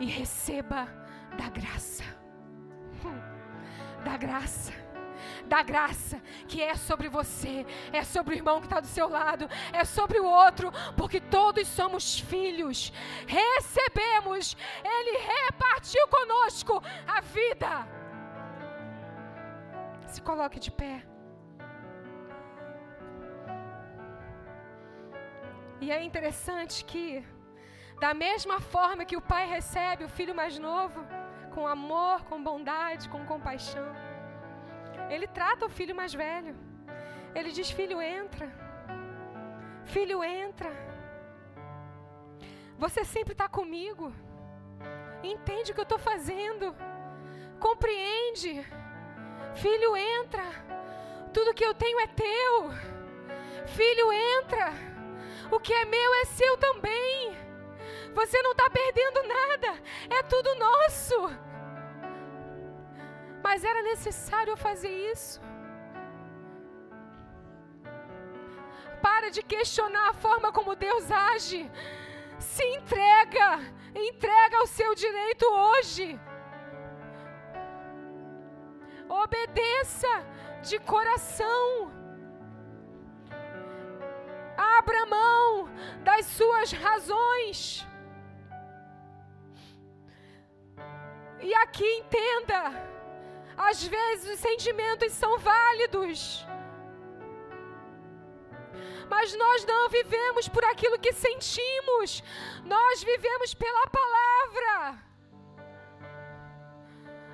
E 0.02 0.06
receba 0.06 0.88
da 1.38 1.48
graça. 1.48 2.04
Da 4.04 4.16
graça. 4.16 4.72
Da 5.46 5.62
graça 5.62 6.20
que 6.48 6.60
é 6.60 6.74
sobre 6.74 7.08
você, 7.08 7.64
é 7.92 8.02
sobre 8.02 8.34
o 8.34 8.36
irmão 8.36 8.58
que 8.58 8.66
está 8.66 8.80
do 8.80 8.86
seu 8.86 9.08
lado, 9.08 9.48
é 9.72 9.84
sobre 9.84 10.18
o 10.18 10.24
outro, 10.24 10.72
porque 10.96 11.20
todos 11.20 11.68
somos 11.68 12.18
filhos. 12.18 12.92
Recebemos, 13.26 14.56
Ele 14.84 15.18
repartiu 15.18 16.04
conosco 16.08 16.82
a 17.06 17.20
vida. 17.20 17.86
Se 20.08 20.20
coloque 20.20 20.58
de 20.58 20.72
pé. 20.72 21.06
E 25.80 25.92
é 25.92 26.02
interessante 26.02 26.84
que 26.84 27.24
da 28.02 28.12
mesma 28.12 28.56
forma 28.60 29.04
que 29.08 29.16
o 29.16 29.26
pai 29.32 29.44
recebe 29.46 30.04
o 30.04 30.08
filho 30.08 30.34
mais 30.34 30.58
novo, 30.58 31.00
com 31.54 31.68
amor, 31.68 32.24
com 32.28 32.42
bondade, 32.42 33.08
com 33.08 33.24
compaixão, 33.24 33.90
ele 35.08 35.26
trata 35.28 35.66
o 35.66 35.74
filho 35.78 35.94
mais 35.94 36.12
velho. 36.12 36.54
Ele 37.32 37.52
diz: 37.52 37.70
Filho, 37.70 38.02
entra. 38.02 38.48
Filho, 39.84 40.24
entra. 40.24 40.72
Você 42.76 43.04
sempre 43.04 43.34
está 43.34 43.48
comigo. 43.48 44.12
Entende 45.22 45.70
o 45.70 45.74
que 45.74 45.80
eu 45.80 45.90
estou 45.90 45.98
fazendo. 46.10 46.74
Compreende. 47.60 48.66
Filho, 49.62 49.96
entra. 49.96 50.46
Tudo 51.32 51.54
que 51.54 51.64
eu 51.64 51.74
tenho 51.74 52.00
é 52.00 52.08
teu. 52.08 52.54
Filho, 53.78 54.12
entra. 54.12 54.72
O 55.52 55.60
que 55.60 55.72
é 55.72 55.84
meu 55.84 56.14
é 56.14 56.24
seu 56.24 56.56
também. 56.56 57.41
Você 58.14 58.42
não 58.42 58.52
está 58.52 58.68
perdendo 58.70 59.22
nada, 59.26 59.82
é 60.10 60.22
tudo 60.24 60.54
nosso. 60.56 61.16
Mas 63.42 63.64
era 63.64 63.82
necessário 63.82 64.56
fazer 64.56 64.94
isso. 65.12 65.40
Para 69.00 69.30
de 69.30 69.42
questionar 69.42 70.10
a 70.10 70.14
forma 70.14 70.52
como 70.52 70.76
Deus 70.76 71.10
age. 71.10 71.70
Se 72.38 72.64
entrega, 72.76 73.48
entrega 73.94 74.62
o 74.62 74.66
seu 74.66 74.94
direito 74.94 75.44
hoje. 75.44 76.20
Obedeça 79.08 80.08
de 80.62 80.78
coração. 80.78 81.90
Abra 84.56 85.06
mão 85.06 85.68
das 86.04 86.26
suas 86.26 86.72
razões. 86.72 87.86
E 91.42 91.52
aqui 91.56 91.84
entenda: 92.00 92.60
às 93.56 93.84
vezes 93.84 94.34
os 94.34 94.40
sentimentos 94.40 95.12
são 95.12 95.38
válidos. 95.38 96.46
Mas 99.08 99.34
nós 99.36 99.64
não 99.66 99.88
vivemos 99.90 100.48
por 100.48 100.64
aquilo 100.64 100.98
que 100.98 101.12
sentimos, 101.12 102.22
nós 102.64 103.02
vivemos 103.02 103.52
pela 103.52 103.86
palavra. 103.88 104.98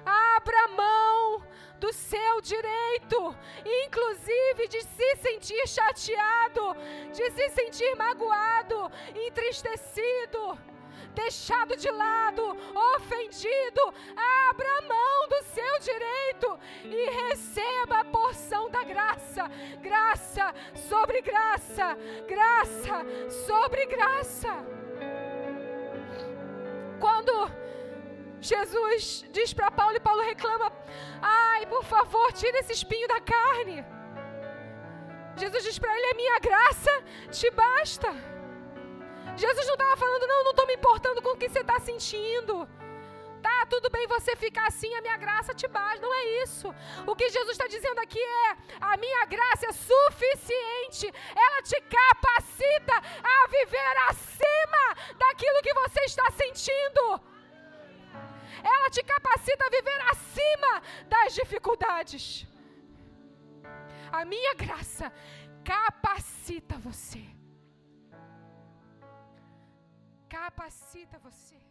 Abra 0.05 0.69
mão 0.69 1.47
do 1.79 1.93
seu 1.93 2.41
direito, 2.41 3.37
inclusive 3.85 4.67
de 4.69 4.83
se 4.83 5.17
sentir 5.17 5.69
chateado, 5.69 6.75
de 7.13 7.31
se 7.31 7.49
sentir 7.51 7.95
magoado, 7.95 8.91
entristecido 9.15 10.59
deixado 11.23 11.77
de 11.77 11.91
lado, 11.91 12.43
ofendido, 12.95 13.83
abra 14.49 14.83
mão 14.93 15.29
do 15.29 15.41
seu 15.55 15.75
direito 15.81 16.59
e 16.85 17.11
receba 17.23 18.01
a 18.01 18.05
porção 18.05 18.71
da 18.71 18.83
graça. 18.85 19.45
Graça 19.81 20.55
sobre 20.89 21.21
graça, 21.21 21.87
graça 22.35 22.97
sobre 23.47 23.87
graça. 23.87 24.53
Quando 27.01 27.33
Jesus 28.41 29.25
diz 29.33 29.53
para 29.53 29.71
Paulo 29.71 29.97
e 29.97 30.07
Paulo 30.09 30.23
reclama: 30.23 30.73
Ai, 31.21 31.67
por 31.67 31.85
favor, 31.85 32.33
tira 32.33 32.59
esse 32.61 32.73
espinho 32.73 33.09
da 33.09 33.21
carne. 33.21 33.85
Jesus 35.37 35.63
diz 35.65 35.79
para 35.79 35.95
ele: 35.97 36.13
A 36.13 36.15
minha 36.15 36.39
graça 36.39 36.93
te 37.31 37.51
basta. 37.51 38.38
Jesus 39.39 39.67
não 39.67 39.75
estava 39.75 39.97
falando, 39.97 40.27
não, 40.27 40.45
não 40.45 40.51
estou 40.51 40.67
me 40.67 40.75
importando 40.75 41.23
com 41.23 41.31
o 41.31 41.37
que 41.37 41.49
você 41.49 41.61
está 41.61 41.79
sentindo. 41.79 42.69
Tá, 43.43 43.67
tudo 43.67 43.89
bem 43.89 44.07
você 44.09 44.35
ficar 44.35 44.67
assim, 44.67 44.93
a 44.95 45.01
minha 45.01 45.17
graça 45.17 45.55
te 45.55 45.69
basta. 45.69 46.01
Não 46.01 46.13
é 46.13 46.25
isso. 46.43 46.75
O 47.07 47.15
que 47.15 47.29
Jesus 47.31 47.53
está 47.53 47.69
dizendo 47.69 48.01
aqui 48.01 48.21
é: 48.21 48.57
a 48.81 48.97
minha 48.97 49.25
graça 49.27 49.67
é 49.69 49.73
suficiente. 49.73 51.07
Ela 51.47 51.63
te 51.63 51.81
capacita 51.83 52.95
a 53.23 53.47
viver 53.47 53.97
acima 54.11 54.85
daquilo 55.17 55.63
que 55.63 55.75
você 55.75 56.01
está 56.01 56.31
sentindo. 56.33 57.21
ela 58.75 58.91
te 58.91 59.03
capacita 59.05 59.65
a 59.65 59.71
viver 59.71 60.01
acima 60.11 60.83
das 61.07 61.35
dificuldades. 61.35 62.47
A 64.11 64.25
minha 64.25 64.55
graça 64.55 65.13
capacita 65.65 66.77
você. 66.79 67.38
Capacita 70.29 71.19
você. 71.19 71.68